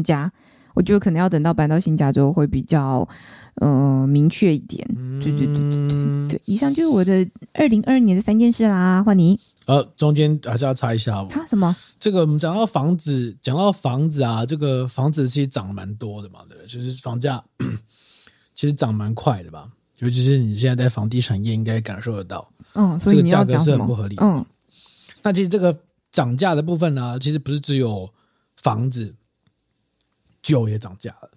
[0.04, 0.32] 家，
[0.76, 3.08] 我觉得可能要等到搬到新家之后会比较。
[3.56, 4.88] 嗯、呃，明确一点，
[5.22, 6.42] 对对对对对对。
[6.46, 9.40] 以上就是我的二零二二年的三件事啦，换你。
[9.66, 11.74] 呃，中间还是要插一下，插什么？
[12.00, 16.68] 这个我们讲到房子，讲到房子啊，这个房子其实涨蛮多的嘛，对不对？
[16.68, 17.42] 就是房价
[18.54, 24.18] 其实涨蛮快的吧，尤其是你现在在房地产业应该感受得到，嗯，所以这个价格是很不合理。
[24.20, 24.46] 嗯，
[25.22, 25.80] 那其实这个
[26.12, 28.10] 涨价的部分呢，其实不是只有
[28.58, 29.16] 房子，
[30.42, 31.30] 酒也涨价了。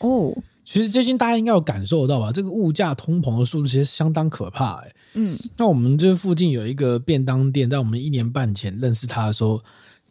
[0.00, 0.36] 哦。
[0.70, 2.30] 其实最近大家应该有感受到吧？
[2.30, 4.96] 这个物价通膨的速度其实相当可怕哎、欸。
[5.14, 9.62] 嗯，那我们这附近有一个便当店，在我们一年半前认识他的时候，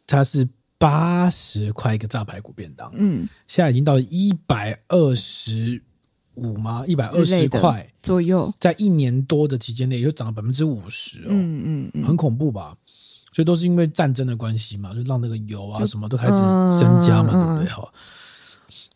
[0.07, 5.79] 他是八十块一个炸排骨便当，嗯，现在已经到了一百二十
[6.33, 6.83] 五吗？
[6.87, 12.75] 一百二十块左右，在一年多的期间内又涨了百分之五十哦，嗯嗯嗯，很恐怖吧？
[13.31, 16.39] 所以都是因为战争的关系嘛，就让那个油啊什么都开始
[16.79, 17.71] 增加嘛，嗯、对不对？
[17.71, 17.93] 哈。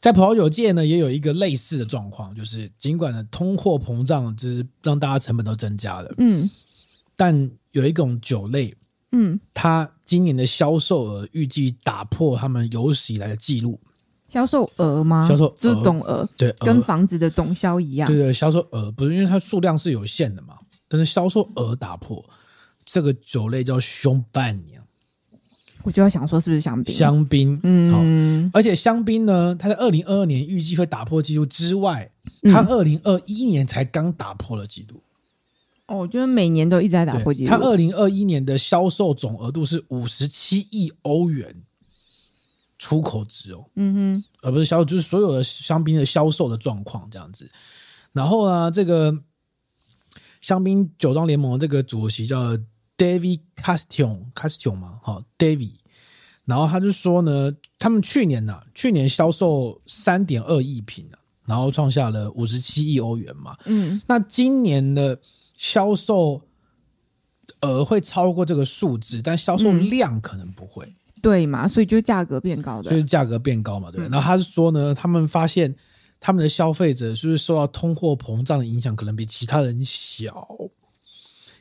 [0.01, 6.49] 在葡萄酒界呢，也有一个类似的状况，就是尽管呢通货膨胀，就是让大家成本都增加了，嗯，
[7.15, 8.75] 但有一种酒类，
[9.11, 13.79] 嗯，它今年的销售额预计打破他们有史以来的记录。
[14.27, 15.27] 销售额吗？
[15.27, 18.07] 销售就是总额，对，跟房子的总销一样。
[18.07, 22.23] 对对，销售额不是因为它数量是有限的嘛，但是销售额打破
[22.85, 24.80] 这个酒类叫熊伴娘。
[25.83, 26.95] 我就要想说，是不是香槟？
[26.95, 32.11] 香槟，嗯，好而且香槟呢，它在二零二二年预计会打破纪录之外，
[32.43, 35.01] 它二零二一年才刚打破了纪录。
[35.87, 37.49] 哦，我觉得每年都一直在打破纪录。
[37.49, 41.55] 它二零二一年的销售总额度是五十七亿欧元，
[42.77, 47.49] 出口值哦，嗯哼，而不是销售，就是所有的香槟的销售的状况这样子。
[48.13, 49.17] 然后呢，这个
[50.41, 52.57] 香槟酒庄联盟这个主席叫。
[53.01, 55.71] David Castillon，Castillon 嘛，好，David，
[56.45, 65.19] 然后他就说呢，他们去年呢、啊，去年销售三点二亿瓶啊，然后创下了五十七亿欧元嘛，嗯，那今年的
[65.57, 66.39] 销售
[67.61, 74.07] 额会超过这个数字，但销售量可能不会，嗯、对嘛，所以就价格变高的，就是价格变高嘛，对。
[74.07, 75.75] 嗯、然后他是说呢，他们发现
[76.19, 80.47] 他们的消费者是不是受到通货膨胀的影响，可能比其他人小。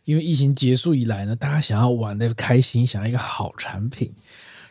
[0.05, 4.13] 因为疫情结束以来呢，大家想要玩的开心，想要一个好产品。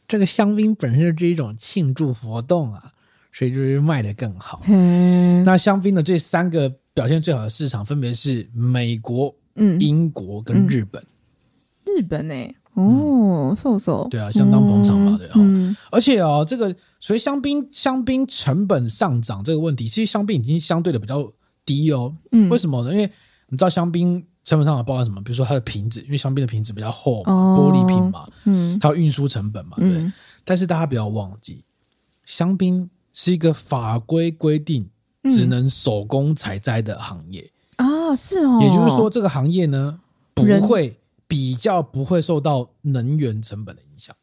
[0.07, 2.91] 这个香槟本身就是一种庆祝活动啊，
[3.31, 4.61] 所以就是卖的更好。
[4.65, 10.99] 嗯，那香槟的这三个表现最好的市场分别是美国、嗯、英国跟日本。
[11.85, 12.55] 嗯、日本呢、欸？
[12.73, 15.75] 哦，瘦瘦、嗯，对啊，相当捧场嘛，对哈、嗯。
[15.91, 21.31] 而且哦，这个所以香槟香槟成本上涨这个问题，其实香槟已经相对的比较
[21.63, 22.15] 低哦。
[22.31, 22.91] 嗯，为什么呢？
[22.91, 23.05] 因为
[23.49, 24.25] 你知道香槟。
[24.49, 25.21] 成本上的包含什么？
[25.21, 29.87] 比如说它的瓶子，因为香槟的瓶子比较厚嘛，哦、玻璃瓶嘛，嗯，它有运输成本嘛，对。
[29.87, 30.11] 嗯、
[30.43, 31.63] 但是大家不要忘记，
[32.25, 34.89] 香槟是一个法规规定
[35.29, 38.57] 只能手工采摘的行业啊、嗯，是哦。
[38.59, 39.99] 也就是说，这个行业呢，
[40.33, 44.15] 不会比较不会受到能源成本的影响。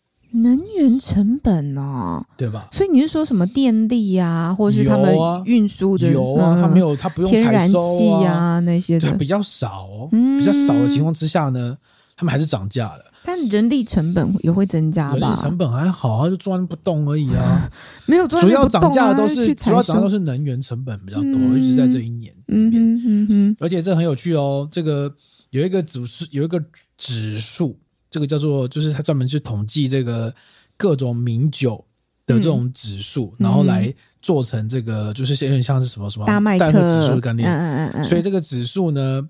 [0.42, 2.68] 能源成本哦，对吧？
[2.72, 6.60] 所以你是说什么电力呀、啊，或者是他们运输的油啊？
[6.60, 11.76] 他没有，他不用采收啊，啊那些的对，比较少哦，比较少的情况之下呢，
[12.16, 13.04] 他们还是涨价了。
[13.24, 15.16] 但人力成本也会增加吧？
[15.16, 17.68] 人力成本还好，啊就坐不动而已啊。
[18.06, 22.70] 没有，主要涨价的都是主要涨的都是能源成本比较多，一直在这一年里面。
[22.72, 25.12] 嗯嗯嗯，而且这很有趣哦，这个
[25.50, 26.62] 有一个指数，有一个
[26.96, 27.76] 指数。
[28.16, 30.34] 这个叫做，就是他专门去统计这个
[30.78, 31.84] 各种名酒
[32.24, 37.46] 的这种指数，嗯、然后来做成这个，就是有点像是什么什么大麦克指数概念。
[37.46, 38.04] 嗯嗯嗯。
[38.06, 39.20] 所以这个指数呢，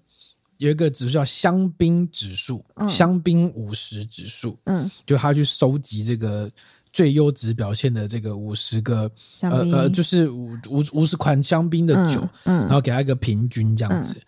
[0.59, 4.57] 有一个指数叫香槟指数，嗯、香槟五十指数。
[4.66, 6.49] 嗯，就他去收集这个
[6.92, 14.14] 最优质表现的这个五十个呃呃，就是五五五十款香槟的酒，嗯，嗯然后给他一个平均这样子。
[14.14, 14.22] 嗯、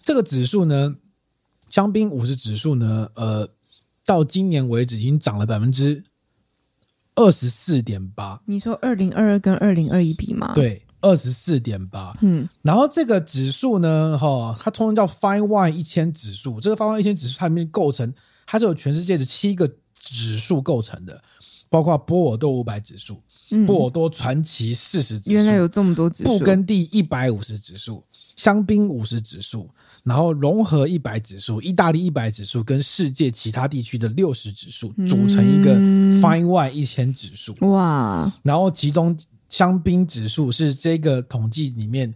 [0.00, 0.92] 这个指数呢，
[1.70, 3.48] 香槟五十指数呢，呃。
[4.04, 6.02] 到今年为止，已经涨了百分之
[7.14, 8.40] 二十四点八。
[8.46, 10.52] 你说二零二二跟二零二一比吗？
[10.54, 12.16] 对，二十四点八。
[12.20, 16.60] 嗯，然后这个指数呢，哈，它通常叫 Fine Wine 一千指数。
[16.60, 18.12] 这个 Fine Wine 一千指数，它里面构成，
[18.46, 21.22] 它是由全世界的七个指数构成的，
[21.68, 28.02] 包括波尔多五百指数、嗯、波尔多传奇四十指数，原来有这么多指数，布根地一百五十指数，
[28.36, 29.70] 香槟五十指数。
[30.04, 35.76] 然后融合一百指数、意大利一百指数跟世界其他地区的六十指数组成一个
[36.20, 37.54] Fine Wine 一千指数。
[37.70, 38.32] 哇！
[38.42, 39.16] 然后其中
[39.48, 42.12] 香槟指数是这个统计里面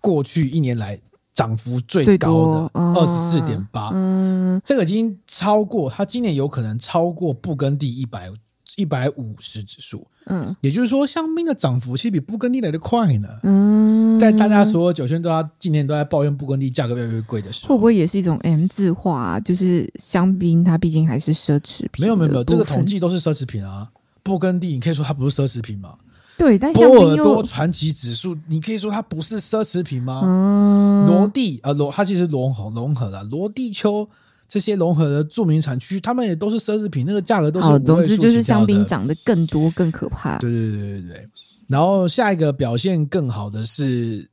[0.00, 1.00] 过去一年来
[1.32, 3.90] 涨幅最高的二十四点八。
[3.92, 8.32] 嗯，这个已经超过它今年有可能超过布根地一百
[8.76, 10.06] 一百五十指数。
[10.30, 13.28] 嗯，也就是说，香槟的涨幅其实比布根地来的快呢。
[13.44, 19.40] 嗯，在大家所有酒圈都要今年都在抱怨布根地价格越来越贵的时候，会不会也是一种 M 字化啊？
[19.40, 22.02] 就是香槟它毕竟还是奢侈品。
[22.02, 23.88] 没有没有没有，这个统计都是奢侈品啊。
[24.22, 25.94] 布根地你可以说它不是奢侈品吗？
[26.36, 30.20] 对，但波尔多传奇指数你可以说它不是奢侈品吗？
[30.24, 34.08] 嗯，罗地啊罗，它其实融合融合了罗地丘。
[34.50, 40.38] 这些融合的著名产区，他们也都是奢侈品，那个价格都是五位数就是香槟涨得更多、更可怕。
[40.38, 41.28] 对对对对对。
[41.68, 44.28] 然后下一个表现更好的是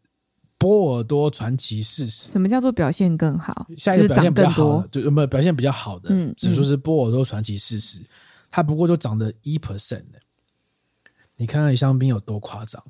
[0.58, 2.32] 波尔多传奇四十。
[2.32, 3.68] 什么叫做表现更好？
[3.78, 6.10] 下一个表现比较好的，就有没有表现比较好的？
[6.12, 8.00] 嗯，指数是波尔多传奇四十，
[8.50, 10.20] 它不过就涨了一 percent 的。
[11.36, 12.82] 你看看香槟有多夸张，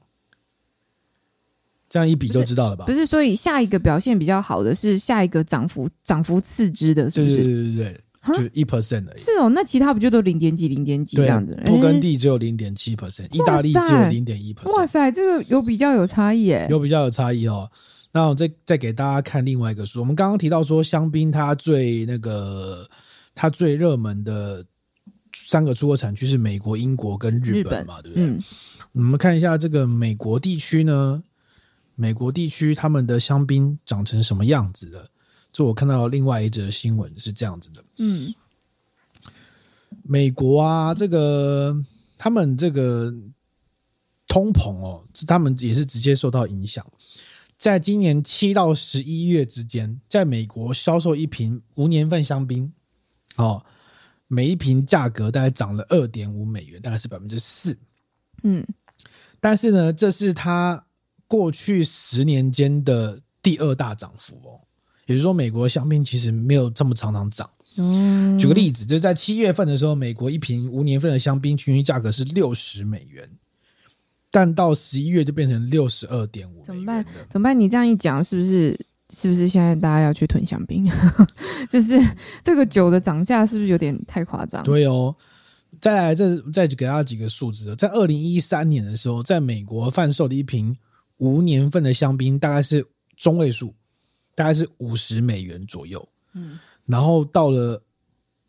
[1.89, 2.85] 这样一比就知道了吧？
[2.85, 7.37] 不是，不是，所以下一个表现比较好的是下一个涨幅涨幅次之的，是不是？
[7.37, 8.01] 对对对对对。
[8.33, 11.55] 就一 percent 而已，是哦，那其他不就都零点几、零点几这样子？
[11.65, 14.75] 勃艮第只有零点七 percent，意大利只有零点一 percent。
[14.75, 17.69] 哇塞，这个有比较有差异诶，有比较有差异哦。
[18.11, 22.87] 那我再再给大家看另外一个数，我们刚刚提到说香槟它最那个
[23.35, 24.65] 它最热门的
[25.35, 28.23] 三个出口产区是美国、英国跟日本嘛，本对不对？
[28.23, 28.39] 嗯，
[28.93, 31.21] 我们看一下这个美国地区呢，
[31.95, 35.09] 美国地区他们的香槟长成什么样子的？
[35.55, 38.35] 就我看到另外一则新闻是这样子的，嗯，
[40.03, 41.73] 美国啊，这个
[42.17, 43.09] 他们这个
[44.27, 46.85] 通膨哦，他们也是直接受到影响。
[47.57, 52.73] 在今年七到十一月之间，在美国销售一瓶无年份香槟，
[53.37, 53.65] 哦，
[54.27, 57.77] 每一瓶价格大概涨了二点五美元，大概是百分之四，
[58.43, 58.61] 嗯，
[59.39, 60.85] 但是呢，这是它
[61.29, 64.59] 过去十年间的第二大涨幅哦。
[65.05, 67.49] 也就是说，美国香槟其实没有这么常常涨。
[67.77, 73.29] 嗯，举个例子，就是在七月份的时候，美国一瓶无年份的香槟平均价格是六十美元，
[74.31, 76.63] 但到十一月就变成六十二点五。
[76.63, 77.05] 怎么办？
[77.29, 77.59] 怎么办？
[77.59, 78.79] 你这样一讲，是不是？
[79.13, 80.83] 是不是现在大家要去囤香槟？
[81.71, 82.01] 就是
[82.43, 84.63] 这个酒的涨价，是不是有点太夸张？
[84.63, 85.15] 对哦。
[85.79, 90.75] 再来，再再给大家几个数字，在二零一三年的时候，在美国贩售的一瓶
[91.17, 92.83] 无年份的香槟，大概是
[93.15, 93.75] 中位数。
[94.35, 97.81] 大概是五十美元左右，嗯，然后到了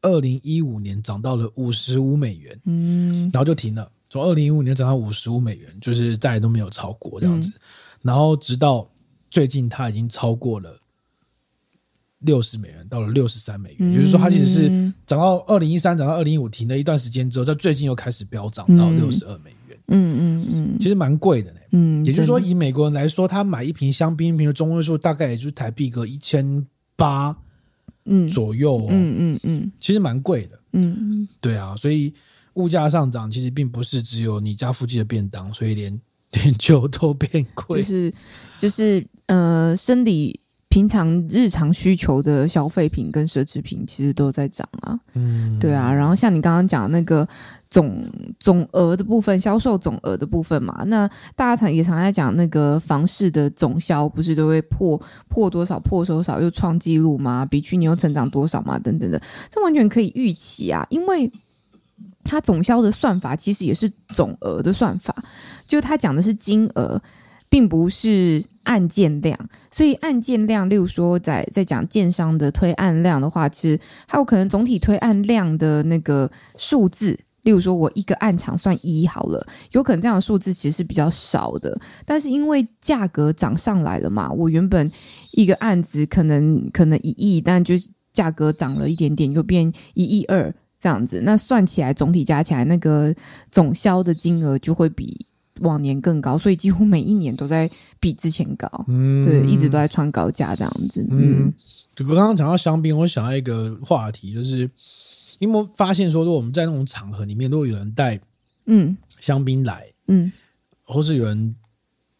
[0.03, 3.91] 二零一五年涨到了五十五美元，嗯，然后就停了。
[4.11, 7.53] 从二零一五年涨到五十五美元，就是再也都没有超过这样子。
[8.03, 8.89] 然后直到
[9.29, 10.81] 最近，它已经超过了
[12.21, 13.93] 六十美元，到了六十三美元。
[13.93, 14.69] 也就是说，它其实是
[15.05, 19.56] 涨到二零一三，涨到二零一五停了一段时间之后，在最近又开始飙涨到六十二美元。
[19.89, 21.59] 嗯嗯嗯，其实蛮贵的呢。
[21.73, 26.67] 嗯，也就是说，以美国人来说，他买一瓶香槟，一瓶的中位数大概也就是台币个一千
[26.97, 27.37] 八，
[28.07, 28.87] 嗯左右。
[28.89, 30.59] 嗯嗯嗯，其实蛮贵的。
[30.73, 32.13] 嗯嗯，对啊，所以
[32.55, 36.01] 物价上涨，其实并不是只有你家附近的便当，所以连
[36.33, 37.83] 连酒都变贵。
[37.83, 38.15] 就是
[38.59, 44.99] 就是呃，生理平常日常需求的消费品跟奢侈品，其实都在涨啊。
[45.15, 45.93] 嗯，对啊。
[45.93, 47.29] 然后像你刚刚讲的那个。
[47.77, 48.03] 总
[48.41, 54.99] 总额的部分，销售总额的部分嘛，那大家常也常在讲那个房市的总销，不是都会破
[55.29, 57.45] 破多少破多少又创纪录吗？
[57.45, 58.79] 比去年又成长多少嘛？
[58.79, 59.21] 等等的，
[59.51, 61.31] 这完全可以预期啊，因为
[62.25, 65.15] 它总销的算法其实也是总额的算法，
[65.67, 66.99] 就它讲的是金额，
[67.51, 69.39] 并不是案件量，
[69.71, 77.19] 所以案件量，例如说在在讲建商的推案量的话，其实还有可能总体推案量的那个数字。
[77.47, 84.91] 例如说，我一个案场算一好了，有可能这样的数字其实是比较少的，但是因为价格涨上来了嘛，我原本
[85.31, 93.15] 一个案子可能可能一亿，但就是价格涨了一点点，就变一亿二这样子，那算起来总体加起来那个
[93.53, 95.25] 总销的金额就会比
[95.61, 97.71] 往年更高，所以几乎每一年都在
[98.01, 101.55] 比之前高，嗯，对，一直都在创高价这样子，嗯。
[102.01, 104.69] 我刚刚讲到香槟，我想到一个话题就是。
[105.39, 108.19] 你有没有发现说，如果我们在那种场合里面，如果有人带
[108.67, 110.33] 嗯香槟来，嗯，
[110.83, 111.55] 或是有人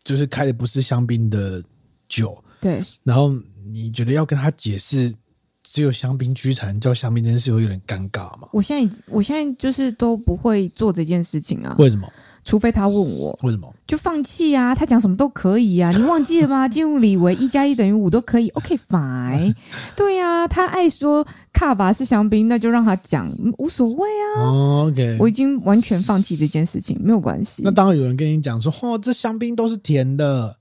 [0.05, 1.63] 就是开的不是香槟的
[2.09, 3.33] 酒，对，然后
[3.65, 5.15] 你觉得要跟他解释
[5.63, 8.49] 只有香槟居才能叫香槟这件事，会有点尴尬吗？
[8.53, 11.75] 我现在我现在就是都不会做这件事情啊。
[11.79, 12.11] 为什么？
[12.47, 14.73] 除非他问我为什么，就放弃啊！
[14.73, 15.91] 他讲什么都可以啊！
[15.91, 16.69] 你忘记了吗？
[16.69, 18.49] 进入里维一加一等于五都可以。
[18.51, 19.53] OK，fine。
[19.97, 23.29] 对呀、啊，他爱说卡巴是香槟，那就让他讲，
[23.59, 24.47] 无所谓啊。
[24.47, 27.63] Oh, OK，我已经完全放弃这件事情，没有关系。
[27.65, 30.57] 那当然有人跟你讲说，哦，这香槟都是甜的。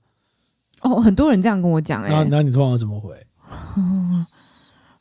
[0.80, 3.14] 哦，很多人这样跟我讲、欸，哎，那你通常怎么回？
[3.76, 4.26] 哦，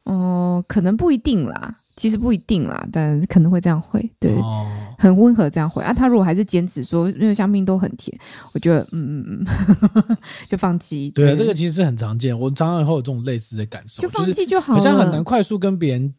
[0.03, 1.75] 哦，可能不一定啦。
[1.95, 4.67] 其实不一定啦，但可能会这样回，对，哦、
[4.97, 5.93] 很温和这样回啊。
[5.93, 8.17] 他如果还是坚持说因为香槟都很甜，
[8.53, 9.45] 我觉得嗯嗯
[10.07, 10.17] 嗯，
[10.49, 11.11] 就放弃。
[11.11, 14.79] 对，对这个其实是很常见，我常常会有这种类似的感受，就放弃就好了。
[14.79, 16.13] 好像很难快速跟别人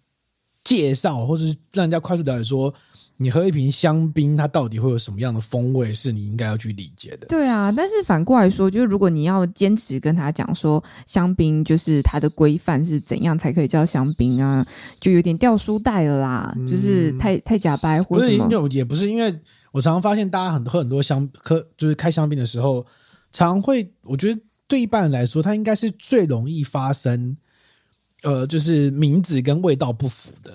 [0.64, 2.72] 介绍，或者是让人家快速了解说
[3.18, 7.26] 你喝一瓶香槟，它到底会有什么样的风味，是你应该要去理解的。
[7.28, 14.66] 对啊，但是反过来说，就是如果你要坚持跟他讲说香槟就是它的规范是怎样才可以叫香槟啊，
[15.00, 18.44] 就有点掉书袋了啦，嗯、就是太太假掰或者什么。
[18.44, 19.34] 不是，也不是，因为
[19.72, 22.84] 我常常发现大家很喝很多香，喝就是开香槟的时候，
[23.32, 24.38] 常会我觉得
[24.68, 27.34] 对一般人来说，它应该是最容易发生，
[28.24, 30.52] 呃，就是名字跟味道不符的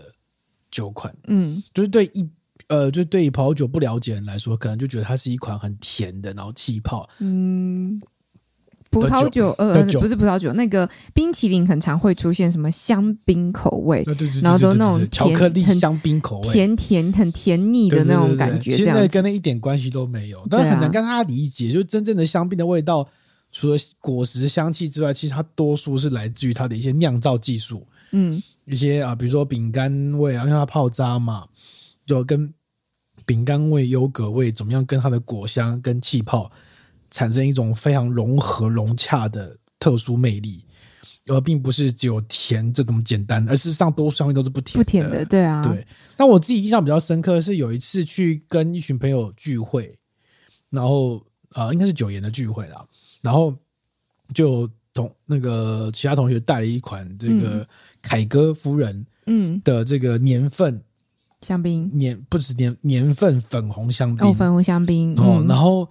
[0.69, 1.11] 酒款。
[1.25, 2.29] 嗯，就是对一。
[2.71, 7.05] 呃，就对于葡萄酒不了解的人来说，可能就觉得它是一款很甜的，然后气泡。
[7.19, 8.01] 嗯，
[8.89, 14.05] 葡萄酒，呃，不是葡萄酒，那个冰淇淋很常会出现什么香槟口味，
[14.41, 18.71] 然后都那种巧克力香槟口味，甜甜很甜腻的那种感觉。
[18.71, 21.73] 其实那跟那一点关系都没有，但是很难跟他理解。
[21.73, 23.05] 就真正的香槟的味道，
[23.51, 27.85] 除了果实香气之外，其实它多数是来自于它的一些酿造技术。
[28.13, 31.45] 嗯，一些啊，比如说饼干味啊，因为它泡渣嘛，
[32.05, 32.53] 就跟。
[33.31, 36.51] 饼干味、优格味，怎么样跟它的果香跟气泡
[37.09, 40.65] 产生一种非常融合融洽的特殊魅力，
[41.27, 44.83] 而并不是只有甜这么简单，而事实上多数香味都是不甜的。
[44.83, 45.63] 不甜的，对啊。
[45.63, 45.87] 对。
[46.17, 49.97] 那我自己印象比较深刻的是有一次去跟一群朋友聚会，
[50.69, 51.15] 然后
[51.51, 52.85] 啊、呃，应该是九研的聚会啦，
[53.21, 53.55] 然后
[54.33, 57.65] 就同那个其他同学带了一款这个
[58.01, 60.75] 凯歌夫人嗯的这个年份。
[60.75, 60.83] 嗯
[61.45, 61.89] 香槟。
[61.97, 64.27] 年不止年年份粉红香槟。
[64.27, 65.89] 哦，粉红香槟哦、嗯，然后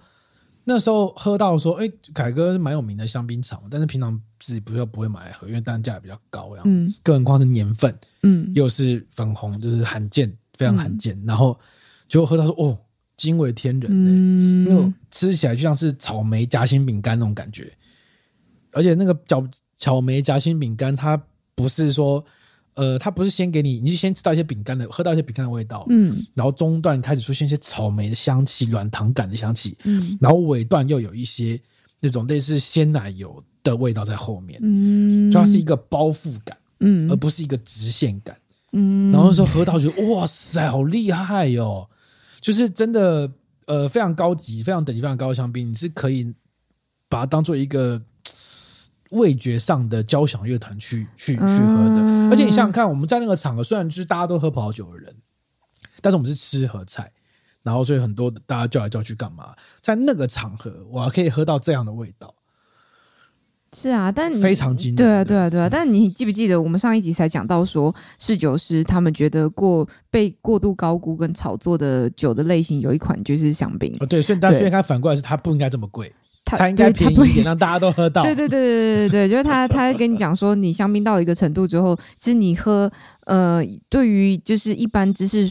[0.63, 7.93] 那时候喝到说，哎，凯歌是蛮有名的香槟厂，但是平常自己不是不会买来喝，因为单价也比较高，然后嗯，更何况是年份，
[8.23, 11.59] 嗯，又是粉红，就是罕见，非常罕见，嗯、然后
[12.07, 12.77] 结果喝到说，哦，
[13.17, 17.71] 惊为天人呢、欸，嗯，因为吃起来就像是草莓夹心饼干那种感觉，
[18.71, 19.45] 而且那个叫
[19.75, 21.21] 草莓夹心饼干，它
[21.55, 22.23] 不是说。
[22.73, 31.59] 呃，它不是先给你，你就先吃到一些饼干的，喝到一些饼干的味道，嗯，然后中段开始出现一些草莓的香气、软糖感的香气，嗯，然后尾段又有一些
[31.99, 38.37] 那种类似鲜奶油的味道在后面，嗯，就它是一个包覆感，嗯，而不是一个直线感，
[38.71, 41.89] 嗯，然后那时候喝到觉得哇塞，好厉害哟、哦，
[42.39, 43.29] 就是真的，
[43.65, 46.33] 呃，非常高级、非常等级非常高的香槟，你是可以
[47.09, 48.01] 把它当做一个。
[49.11, 55.13] 味觉上的交响乐团去去去喝的，嗯、而且你想想看，我们在那个场合，虽然就是大家都喝葡萄酒的人，
[56.01, 57.11] 但是我们是吃合菜，
[57.63, 59.53] 然后所以很多大家叫来叫去干嘛？
[59.81, 62.33] 在那个场合，我还可以喝到这样的味道，
[63.77, 64.95] 是啊，但非常惊人。
[64.95, 65.69] 对啊，对啊，对啊。
[65.69, 73.95] 但你记不记得我们上一集才讲到说，侍酒师他们觉得过被过度高估跟炒作的酒的类型有一款就是香槟。
[73.99, 76.13] 哦，对，所以但虽然他反过来是它不应该这么贵。
[76.57, 78.23] 他应该便宜一点，让大家都喝到。
[78.25, 82.91] 对对对对对对，就是他，他跟你讲说，你香槟到一个程度之后，其实你喝，
[83.25, 85.49] 呃，对于就是一般知识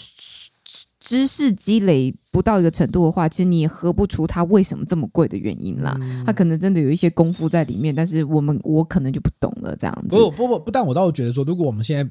[0.99, 5.97] 知识积累不到一个程度的话，其实你也喝不出它为什么这么贵的原因啦。
[6.01, 10.09] 嗯、它可能真的有一些功夫在里面，但是我们我可能就不懂了这样子。
[10.09, 12.11] 不不不不，但我倒是觉得说，如果我们现在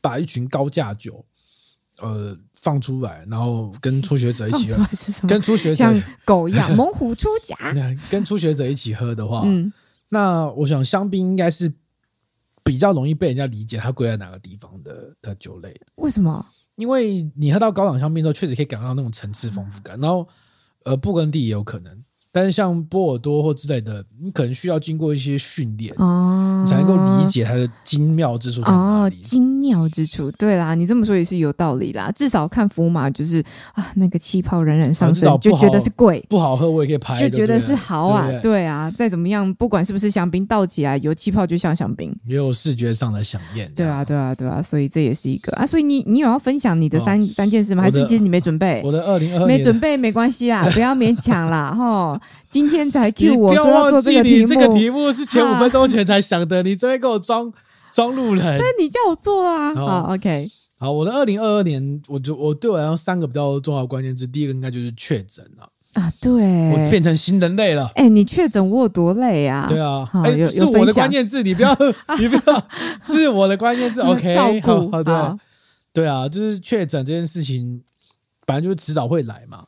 [0.00, 1.24] 把一群高价酒，
[2.00, 2.36] 呃。
[2.60, 4.86] 放出来，然后跟初学者一起喝，
[5.26, 7.74] 跟初学者像狗一样，猛虎出闸。
[8.10, 9.72] 跟初学者一起喝的话，嗯，
[10.10, 11.72] 那我想香槟应该是
[12.62, 15.74] 比较容易被人家理解它贵在哪个地方的的酒类。
[15.96, 16.44] 为什么？
[16.76, 19.98] 因为你喝到高档香槟之后，确实可以感到那种层次丰富感。
[20.00, 20.26] 然后，
[20.84, 21.98] 呃，布根地也有可能。
[22.32, 29.16] 但是像波尔多或之类的，你可能需要经过一些训练，哦，你才能够理解它的精妙之处在哪里。
[29.16, 32.10] 哦，精妙之处，对啦，你这么说也是有道理啦。
[32.14, 33.42] 至少看福马就是
[33.72, 43.70] 啊，那个气泡冉冉上升，就觉得是贵，不好喝我也可以拍，就觉得是好啊，对，对，对啊，再怎么样，不管是不是香槟，倒起来有气泡就像香槟，也有视觉上的饗宴。
[43.74, 45.66] 对啊，对啊，对啊，所以这也是一个啊。
[45.66, 47.82] 所以你你有要分享你的三、哦、三件事吗？
[47.82, 48.82] 还是其实你没准备？
[48.84, 52.20] 我的二零二没准备没关系啦，不要勉强啦， 哈。
[52.50, 57.52] 今天才 Q 我，不要忘记你这个题目是前五分钟前才想的，啊、你这边给我装
[57.92, 58.44] 装路人。
[58.58, 59.72] 那你叫我做啊？
[59.72, 60.50] 好，好，OK。
[60.76, 67.86] 好，我的二零二二年，我就我对我来说三个比较重要的关键字，第一个应该就是确诊了啊，对，我变成新人类了。
[67.94, 69.66] 哎、欸，你确诊我有多累啊？
[69.68, 71.72] 对啊，哎、欸，是我的关键字，你不要，
[72.18, 72.64] 你不要，
[73.02, 75.38] 是我的关键字， OK，好，好的，
[75.92, 77.82] 对啊，就是确诊这件事情，
[78.46, 79.64] 反正就是迟早会来嘛。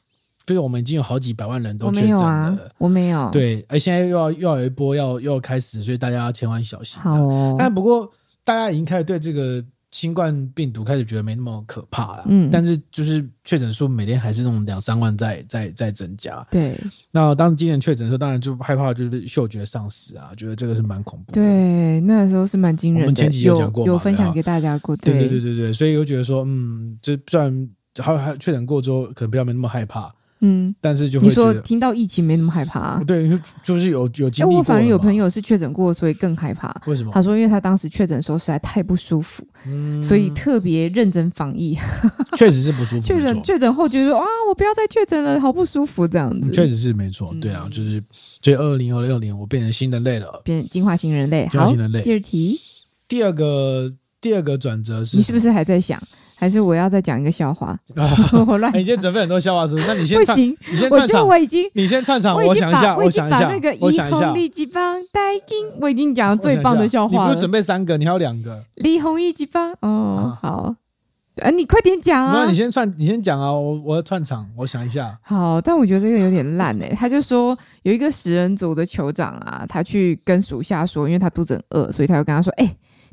[0.52, 3.30] 就是我们已经有好几百万人都确诊了，我没有。
[3.32, 7.00] 对，而现在又要又要有一波要又要开始，所以大家要千万小心。
[7.00, 7.56] 好哦。
[7.58, 8.06] 但不过
[8.44, 12.24] 大家已经开始对这个新冠病毒开始觉得没那么可怕了。
[12.28, 12.50] 嗯。
[12.52, 16.46] 但是就是确诊数每天还是那种两三万在在在增加。
[16.50, 16.78] 对。
[17.10, 21.40] 那当今年确诊的时候，当然就害怕就是嗅觉丧失啊，觉得这个是蛮恐怖的。
[21.40, 23.06] 对，那时候是蛮惊人的。
[23.06, 24.94] 我们前几集有讲过嘛，有分享给大家过。
[24.98, 27.70] 对对对对对，所以又觉得说，嗯，这算。
[27.98, 30.10] 还还确诊过之后，可能比较没那么害怕。
[30.44, 34.58] 嗯，但是就会你说听到疫情没那么害怕，啊，对，就就是有有经历过。
[34.58, 36.74] 我反而有朋友是确诊过，所以更害怕。
[36.86, 37.12] 为什么？
[37.14, 41.78] 他说，因为他当时确诊的时候实在太不舒服，嗯，所以特别认真防疫。
[42.36, 43.06] 确实是不舒服。
[43.06, 46.50] 确诊确诊后觉得啊，我不要再确诊了，好不舒服这样子。
[46.50, 48.02] 确实是没错，对啊，就是
[48.42, 51.46] 所以二零二六年我变成新人类了，变进化型人类。
[51.52, 52.02] 进化型人类。
[52.02, 52.60] 第二题，
[53.06, 56.02] 第二个第二个转折是，你是不是还在想？
[56.42, 57.78] 还是我要再讲一个笑话？
[58.48, 58.76] 我乱。
[58.76, 59.86] 你先准备很多笑话是不是？
[59.86, 61.24] 那你先唱，你先串场。
[61.24, 62.34] 我已经，你先串场。
[62.34, 63.48] 我想一下，我想一下。
[63.78, 64.32] 我想一下。
[64.32, 67.28] 我已经讲了最棒的笑话了。
[67.28, 68.60] 你不是准备三个，你还有两个。
[68.74, 70.74] 李弘一级棒哦，好。
[71.40, 72.32] 啊，你快点讲啊！
[72.32, 73.52] 没有，你先串，你先讲啊！
[73.52, 75.16] 我我要串场，我想一下。
[75.22, 76.92] 好，但我觉得这个有点烂诶。
[76.98, 82.68] 他就说有一个食人族的酋长啊，他去跟属下说，因为他肚子很饿，所以他就跟他说：“哎。”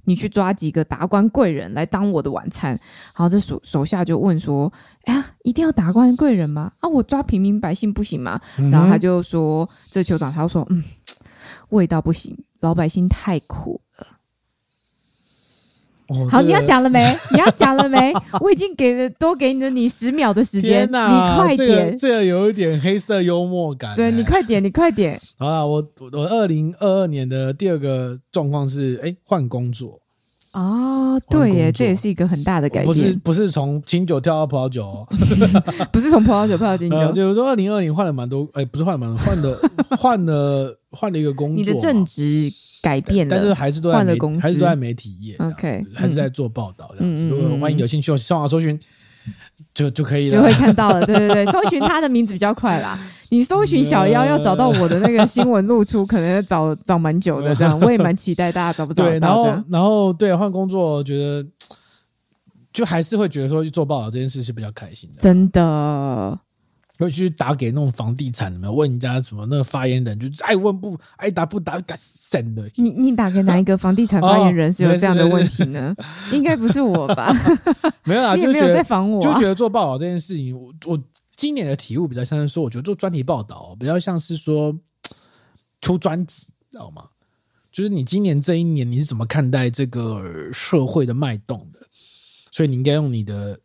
[0.06, 4.72] 你去抓几个达官贵人来当我的晚餐，然后这手手下就问说
[5.06, 6.72] ：“哎呀，一定要达官贵人吗？
[6.80, 10.84] 啊，我抓平民百姓不行吗？”嗯、然后他就说：“这酋长他就说，嗯，
[11.70, 13.89] 味道不行，老百姓太苦了。
[16.10, 16.99] 哦”好，你要讲了没？
[17.32, 18.14] 你要讲了没？
[18.41, 21.57] 我已经给了多给了你十秒的时间，哪你快点。
[21.57, 23.95] 这个、这个、有一点黑色幽默感。
[23.95, 25.20] 对，你快点，你快点。
[25.38, 30.01] 好啦，我我二零二二年的第二个状况是，哎，换工作。
[30.54, 32.86] 哦，对耶，这也是一个很大的改变。
[32.86, 35.08] 不是不是从清酒跳到葡萄酒，哦，
[35.93, 36.97] 不是从葡萄酒跳到清酒。
[36.97, 39.60] 呃、就是说，二零二零换了蛮多，哎，不是换了蛮多，换了
[39.97, 41.56] 换了换了一个工作。
[41.56, 45.36] 你的正职改变了，但是还是都在媒，还是都在媒体业。
[45.38, 47.28] OK，还是在做报道这样子。
[47.28, 48.80] 如果欢迎有兴趣上网搜寻。
[49.74, 51.06] 就就可以了，就会看到了。
[51.06, 53.00] 对对对， 搜寻他的名字比较快啦。
[53.30, 57.56] 你搜寻小妖要找到我的那个新闻露出，可能要找找蛮久的。
[57.56, 59.10] 这样 我也蛮期待大家找不找到。
[59.10, 61.46] 对，然后然后对换工作，觉得
[62.74, 65.22] 就还是会觉得说去做报道这件事是比较开心的。
[65.22, 66.40] 真的。
[67.06, 72.70] 会去打给那种房地产的，问人家什么那个发言人，就爱问不爱答不答，干神的。
[72.76, 75.95] 你你打给哪一个房地产发言人是有这样的问题呢？
[75.97, 77.34] 哦、 应该不是我吧？
[78.04, 81.02] 没有啦，你也没有在防我、啊，就觉得做报道这件事情，我我
[81.38, 84.78] 今年的体悟比较像是说，我觉得做专题报道比较像是说
[85.80, 87.06] 出专辑，知道吗？
[87.72, 91.80] 就是你今年这一年你是怎么看待这个社会的脉动的？
[92.52, 93.58] 所以你应该用你的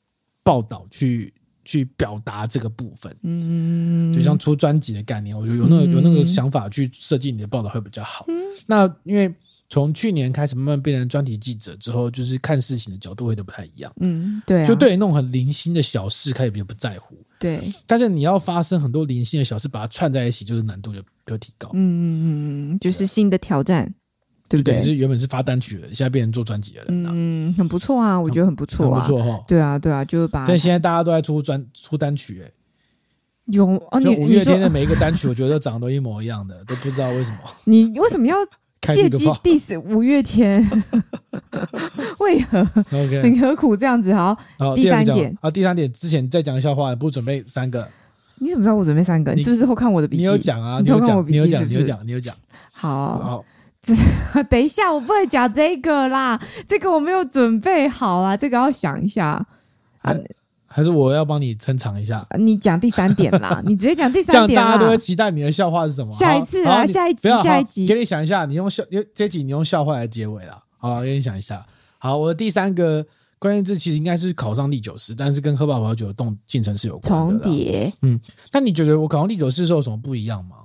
[0.45, 1.34] 报道去。
[1.65, 8.25] 去表达这个部分，嗯，就像出专辑的概念，我觉得有那个有那个想法去设计你的报道会比较好。
[8.29, 8.37] 嗯、
[8.67, 9.35] 那因为
[9.69, 13.93] 从去年开始慢慢变成专题记者之后，就是看事情的角度会都不太一样。
[14.01, 17.17] 嗯，对、啊，就对于那种很零星的小事开始比较不在乎。
[17.41, 21.71] 对，但是你要发生很多零星的小事，把它串在一起，就是难度就就提高。
[21.73, 23.93] 嗯嗯嗯，就是新的挑战。
[24.57, 24.81] 对不对？
[24.81, 26.85] 是原本是发单曲的，现在变成做专辑了。
[26.89, 29.45] 嗯，很不错啊，我觉得很不错啊，不错哈。
[29.47, 30.45] 对啊，对啊，就是把。
[30.47, 32.51] 但现在大家都在出专出单曲，哎，
[33.47, 37.39] 有哦，你五月天的每一个单曲，我觉得都长得都一模一样的， 都不知道为什么。
[37.65, 38.37] 你为什么要
[38.95, 40.63] 借机 diss 五月天？
[42.21, 42.61] 为何
[42.93, 44.13] ？OK，你何苦这样子？
[44.15, 44.37] 好，
[44.75, 47.89] 第三点啊，第三点之前再讲笑话，不准备三个？
[48.41, 49.33] 你怎么知道我准备三个？
[49.33, 50.23] 你是不是会看我的笔记？
[50.23, 50.81] 你有讲啊？
[50.81, 51.25] 你有讲？
[51.27, 51.67] 你有讲？
[51.69, 52.07] 你有讲？
[52.07, 52.35] 你有讲？
[52.73, 53.45] 好好。
[54.49, 59.47] 等一下，我不会讲这个啦，这个我没有准备好啦，这个要想一下。
[60.03, 60.15] 啊
[60.67, 62.27] 还是我要帮你撑场一下？
[62.37, 64.49] 你讲第三点啦， 你直接讲第三点。
[64.49, 66.13] 这样大家都会期待你的笑话是什么？
[66.13, 68.83] 下一次啊，下一集，下一集，给你想一下，你用笑，
[69.15, 70.61] 这集你用笑话来结尾啦。
[70.79, 71.65] 好，给你想一下。
[71.99, 73.07] 好，我的第三个
[73.39, 77.45] 关键字其实应该是考上第九师，但是跟喝爸爸酒的动进程是有关的。
[77.45, 77.93] 重叠。
[78.03, 78.19] 嗯，
[78.51, 80.57] 那你觉得我考上第九师的时候有什么不一样吗？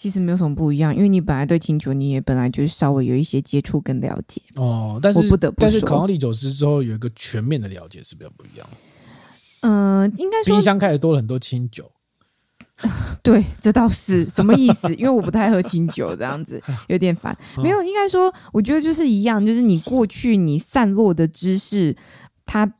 [0.00, 4.98] 其实没有什么不一样，因为你本来对清酒你也本来就是稍微有一些接触跟了解哦。
[5.02, 8.66] 但是我不得不说，但是考上唎酒师之后有一个全面的了解是比较不一样。
[9.60, 11.92] 嗯、呃，应该说冰箱开始多了很多清酒。
[13.22, 14.90] 对，这倒是什么意思？
[14.96, 17.36] 因为我不太喝清酒，这样子 有点烦。
[17.58, 21.94] 没有，应该说我觉得就是一样，就是你过去你散落的知识，
[22.46, 22.72] 它。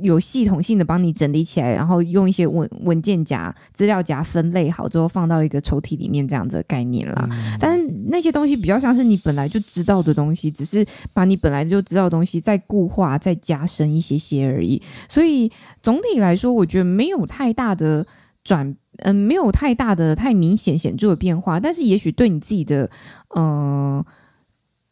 [0.00, 7.28] 有系统性的帮你整理起来，然后用一些文文件夹、资料夹分类好之后，放到一个抽屉里面，这样子的概念啦。
[7.30, 14.80] 嗯、但是那些东西比较像是你本来就知道的东西，只是把你本来就知道的东西再固化、再加深一些些而已。
[15.08, 18.06] 所以总体来说，我觉得没有太大的
[18.42, 21.60] 转，嗯、呃，没有太大的、太明显显著的变化。
[21.60, 22.90] 但是也许对你自己的，
[23.28, 24.04] 呃，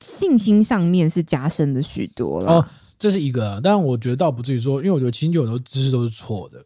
[0.00, 2.52] 信心上面是加深了许多了。
[2.52, 2.66] 哦
[3.00, 6.62] 这是一个，但我觉得倒不至于说，因为我觉得清酒很多知识都是错的，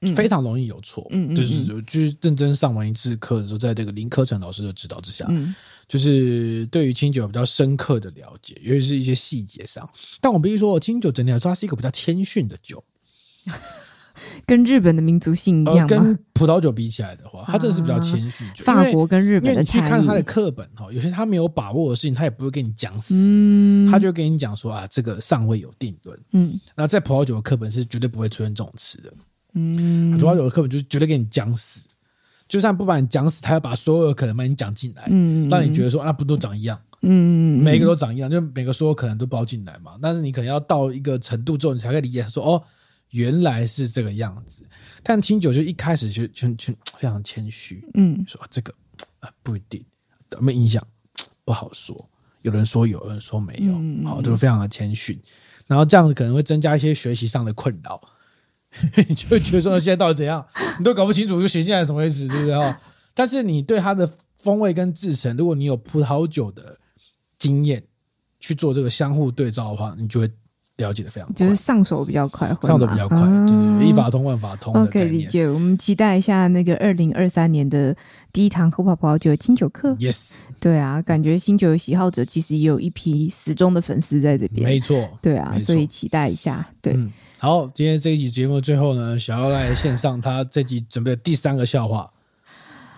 [0.00, 1.06] 嗯、非常容易有错。
[1.10, 5.54] 嗯，嗯，嗯就是就是认真上完一次课的时候，在这个林科成老师的指导之下，嗯、
[5.86, 9.88] 就是对于清酒有比较深刻的了解，尤其是一些细节上。
[10.20, 12.82] 但我必须说，清酒整体来说，它是一个比较谦逊的酒。
[14.46, 18.44] 跟日本的民族性一样跟葡萄酒比起来的话，它真的是比较谦虚。
[18.44, 26.18] 啊、法国跟日本的，因为你去看他的课本哈，有些他没有把握的事情，他也不会跟你讲死，嗯、他就跟你讲说啊，这个尚未有定论。
[26.32, 29.12] 嗯，那在葡萄酒的课本是绝对不会出现这种词的。
[29.54, 31.88] 嗯，葡萄酒的课本就是绝对给你讲死，
[32.48, 36.78] 就算不把你讲死，他要把所有的可能把你讲进来，嗯，让你觉得说啊，不都长一样。
[37.06, 39.92] 嗯，每一个都长一样，就每个所有可能都包进来嘛。
[40.00, 42.62] 但是你可能要到一个程度之后，你才可以理解说，哦，
[43.14, 44.64] 原来是这个样子。
[45.02, 48.74] 但清酒就一开始就就就非常谦虚，嗯，说这个
[49.20, 49.84] 啊不一定
[50.32, 50.86] 有没有影响，
[51.44, 52.08] 不好说。
[52.42, 55.18] 有人说有，有人说没有，嗯、好，就非常的谦逊。
[55.66, 58.00] 然后这样子可能会增加一些学习上的困扰，
[59.08, 60.46] 你 就会觉得说现在到底怎样，
[60.78, 62.76] 你都搞不清楚，就写进来什么意思，对不对？
[63.14, 66.78] 但是你对它的风味跟制成，如果你有葡萄酒的。
[67.36, 67.82] 经验
[68.40, 70.30] 去做这个相互对照的话，你就会
[70.78, 75.08] 了解的非常快，就是上手比较快，上手比较快，啊、就是一法通万法通的概念。
[75.08, 75.48] 可以理解。
[75.48, 77.94] 我们期待一下那个二零二三年的
[78.32, 79.94] 第一堂喝跑葡萄酒的清酒课。
[79.94, 84.64] Yes，对啊，感觉新酒的喜好者其实也有一批死忠的粉丝在这边。
[84.64, 86.68] 没错，对啊，所以期待一下。
[86.82, 92.10] 对，嗯，好，今天这一集节目最后呢，小妖来献上他这集准备的第三个笑话。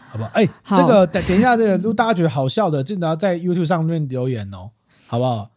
[0.09, 0.31] 好不好？
[0.33, 4.71] 哎、欸，这个等等一下，这个如果大家觉得好笑的，记得在 YouTube 上面留言哦，
[5.07, 5.51] 好不好？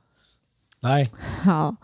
[0.82, 1.06] 来，
[1.44, 1.76] 好，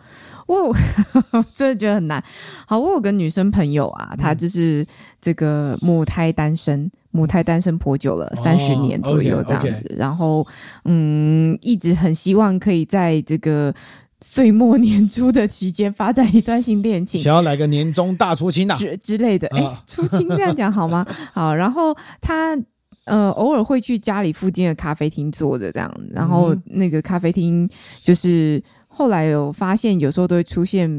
[0.46, 0.76] 我
[1.56, 2.24] 真的觉得很难。
[2.68, 4.86] 好，我有个女生朋友啊，嗯、她就是
[5.22, 9.70] 这个母胎单身，母胎单身颇久了，三十、哦、年左右这样子。
[9.70, 10.46] okay, okay 然后，
[10.84, 13.74] 嗯，一直很希望可以在这个
[14.22, 19.48] 岁末年初的期间发展一段新恋情，想要来个年终大出清啊之之类的。
[19.50, 21.06] 哎、欸，出清这样讲好吗？
[21.34, 22.58] 好，然后他
[23.06, 27.70] 呃偶尔会去家里附近的咖啡厅坐着这样，然后那个咖啡厅
[28.02, 28.62] 就是
[28.96, 30.90] 后来有发现，有时候都会出现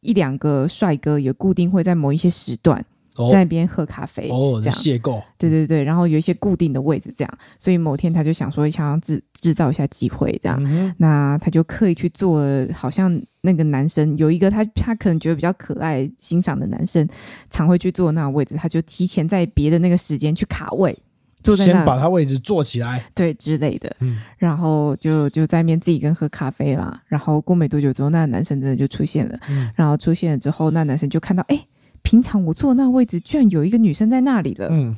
[0.00, 2.84] 一两个帅哥，也固定会在某一些时段。
[3.30, 4.76] 在那边喝咖啡哦，这样。
[4.76, 12.44] 邂逅，对对对，然后有一些固定的位置，这样，所以某天他就想说，想要制制造一下机会，这样，嗯、那他就刻意去做，
[12.74, 17.08] 好像那个男生有一个他他可能觉得比较可爱、欣赏的男生，
[17.50, 20.98] 常会去坐那个位置，他就提前在别的那个时间去卡位，
[21.44, 31.64] 坐在那，先把他位置坐起来，对之类的，嗯，然后就就在那边自己跟喝咖啡啦，然后过没多久之后，那个男生真的就出现了，嗯，然后出现了之后，那男生就看到，哎。
[32.06, 34.68] 平常我坐那位置，居然有一个女生在那里了。
[34.70, 34.94] 嗯，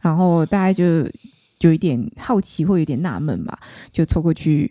[0.00, 1.04] 然后大家就
[1.56, 3.56] 就有一点好奇，或有点纳闷嘛，
[3.92, 4.68] 就凑过去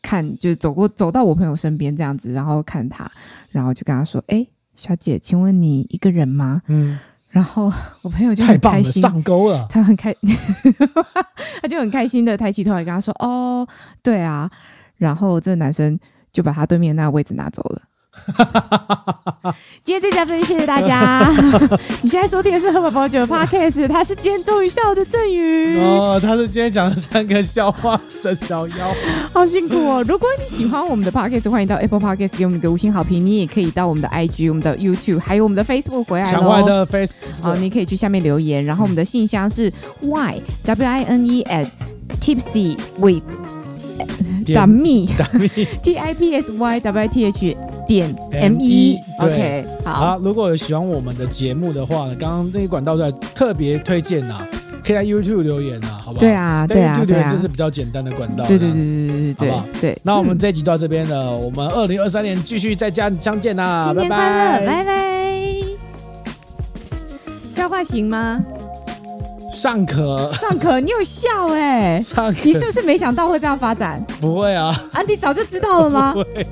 [0.00, 3.10] 看，就走过走到我朋友身边这样子，然后看他，
[3.50, 4.46] 然后就跟他说：“哎，
[4.76, 7.00] 小姐，请问你一个人吗？”嗯，
[7.34, 7.64] 然后
[8.00, 10.14] 我朋友就很开心，上钩了，他很开，
[11.60, 13.66] 他就很开心的抬起头来跟他说：“哦，
[14.04, 14.48] 对啊。”
[14.96, 15.98] 然后这个男生
[16.32, 17.82] 就把他对面那个位置拿走了。
[19.84, 21.30] 今天这家分谢谢大家。
[22.00, 28.94] 你现在收听的是喝跑酒 Podcast，他是今天终于笑的振宇哦，他是今天讲了三个笑话的小妖，
[29.32, 30.02] 好辛苦哦。
[30.08, 33.24] 如果你喜欢我们的 Podcast，欢迎到 Apple Podcast 给我们一个五星好评。
[33.24, 36.40] 你也可以到我们的 IG、我们的 YouTube，还有我们的 Facebook 回来喽。
[36.40, 38.64] 墙的 Facebook，好，你可以去下面留言。
[38.64, 41.68] 然后我们的信箱是 y w i n e at
[42.20, 43.22] tipsy with
[44.54, 45.48] 打密打密
[45.82, 54.46] t i p s y w i t h 点 m e OK 好，好，如果有喜欢我们的节目的话呢，刚刚那些管道在特别推荐呐，
[54.84, 56.20] 可以在 YouTube 留言呐，好不好？
[56.20, 59.98] 对啊，对啊，对啊，这是比较简单的管道，对对对对对对，好对。
[60.02, 65.14] 那我们这一集到这边了，我们二零二三年继续再加相见啦，拜拜，拜拜。
[67.54, 68.42] 笑话行吗？
[69.54, 74.04] 尚可，尚可，你有笑哎，尚可，你是不是没想到会这样发展？
[74.20, 76.12] 不会啊，啊，你早就知道了吗？
[76.18, 76.46] 不会。